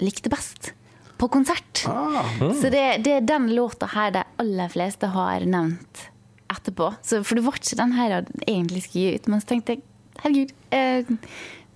[0.04, 0.72] likte best
[1.18, 1.84] på konsert.
[1.90, 6.08] Ah, Så det, det er den låta her de aller fleste har nevnt
[6.54, 6.92] etterpå.
[7.02, 9.30] Så, for det var ikke den her jeg egentlig skulle gi ut.
[9.32, 9.84] Men så tenkte jeg
[10.24, 11.14] herregud, eh,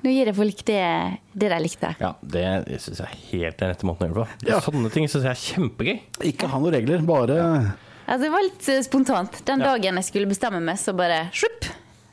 [0.04, 0.82] nå gir jeg folk det,
[1.34, 1.90] det de likte.
[2.00, 2.46] Ja, det
[2.84, 4.50] syns jeg er helt den rette måten å gjøre det på.
[4.52, 4.60] Ja.
[4.62, 6.00] Sånne ting syns jeg er kjempegøy.
[6.32, 7.38] ikke ha noen regler, bare
[8.08, 9.42] Altså, det var litt eh, spontant.
[9.46, 9.74] Den Ja.
[9.74, 11.66] dagen jeg skulle bestemme meg, så bare sjupp,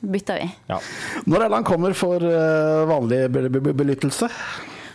[0.03, 0.49] bytta vi.
[0.69, 0.81] Ja.
[1.27, 4.27] Når er det han kommer for vanlig vanlig be be be belyttelse?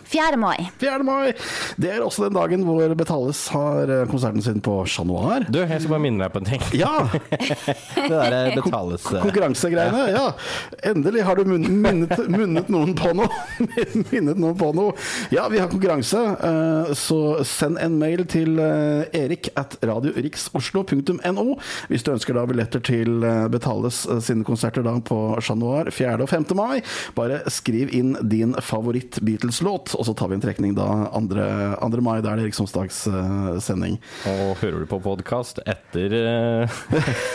[0.09, 0.37] 4.
[0.41, 0.69] mai.
[0.81, 1.03] 4.
[1.05, 1.33] mai.
[1.77, 5.45] Det er også den dagen hvor Betales har eh, konserten sin på Chat Noir.
[5.49, 6.63] Du, jeg skal bare minne deg på en ting.
[6.77, 6.95] Ja!
[7.99, 10.05] Det der eh, betales Kon Konkurransegreiene.
[10.13, 10.25] Ja.
[10.89, 13.29] Endelig har du minnet, minnet, noen på noe.
[14.11, 14.95] minnet noen på noe.
[15.33, 21.45] Ja, vi har konkurranse, eh, så send en mail til eh, erik at radiorixoslo.no
[21.89, 25.91] hvis du ønsker da billetter til eh, Betales eh, sine konserter da på Chat Noir
[25.93, 26.17] 4.
[26.23, 26.49] og 5.
[26.57, 26.81] mai.
[27.17, 31.19] Bare skriv inn din favoritt-Beatles-låt, og så tar vi en trekning da 2.
[31.35, 32.01] 2.
[32.05, 32.19] mai.
[32.23, 33.97] Da er det riksomsdagssending.
[34.31, 36.79] Og hører du på podkast etter uh,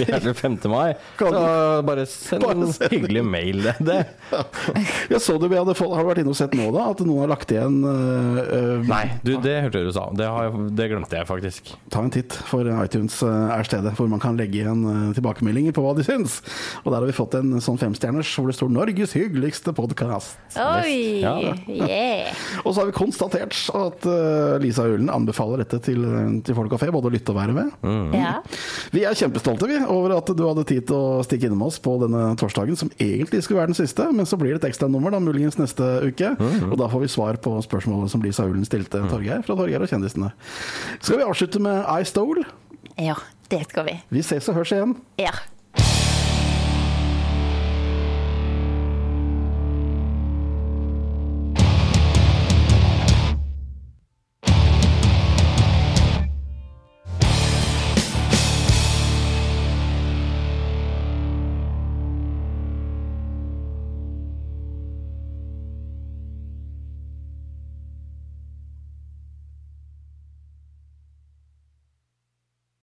[0.00, 0.32] 4.
[0.34, 0.56] 5.
[0.72, 3.62] mai, Kan så bare send Bare en hyggelig mail.
[3.74, 4.00] Det, det.
[5.10, 6.86] Jeg så du vi hadde fått, Har du vært inne og sett nå, da?
[6.92, 10.06] At noen har lagt igjen øh, Nei, du, det hørte du sa.
[10.16, 11.70] Det, har det glemte jeg faktisk.
[11.92, 14.84] Ta en titt, for iTunes er stedet hvor man kan legge igjen
[15.16, 16.40] tilbakemeldinger på hva de syns.
[16.84, 20.58] Og der har vi fått en sånn femstjerners hvor det står 'Norges hyggeligste podkast'.
[20.60, 21.24] Oi!
[21.24, 21.36] Ja.
[21.68, 22.44] Yeah.
[22.62, 26.04] Og så har vi konstatert at øh, Lisa Ulen anbefaler dette til,
[26.46, 27.72] til folk og fe, både å lytte og være med.
[28.14, 28.36] Ja.
[28.94, 31.96] Vi er kjempestolte vi, over at du hadde tid til å stikke innom oss på
[32.02, 35.58] denne torsdagen, som egentlig skulle være den siste, men så blir det et ekstranummer muligens
[35.60, 36.34] neste uke.
[36.70, 39.90] Og da får vi svar på spørsmålet som Lisa Ulen stilte Torgeir fra Torgeir og
[39.90, 40.32] kjendisene.
[41.00, 42.44] Skal vi avslutte med I Stole?
[43.00, 43.16] ja,
[43.50, 43.96] det skal vi.
[44.14, 44.94] Vi ses og høres igjen.
[45.20, 45.32] Ja.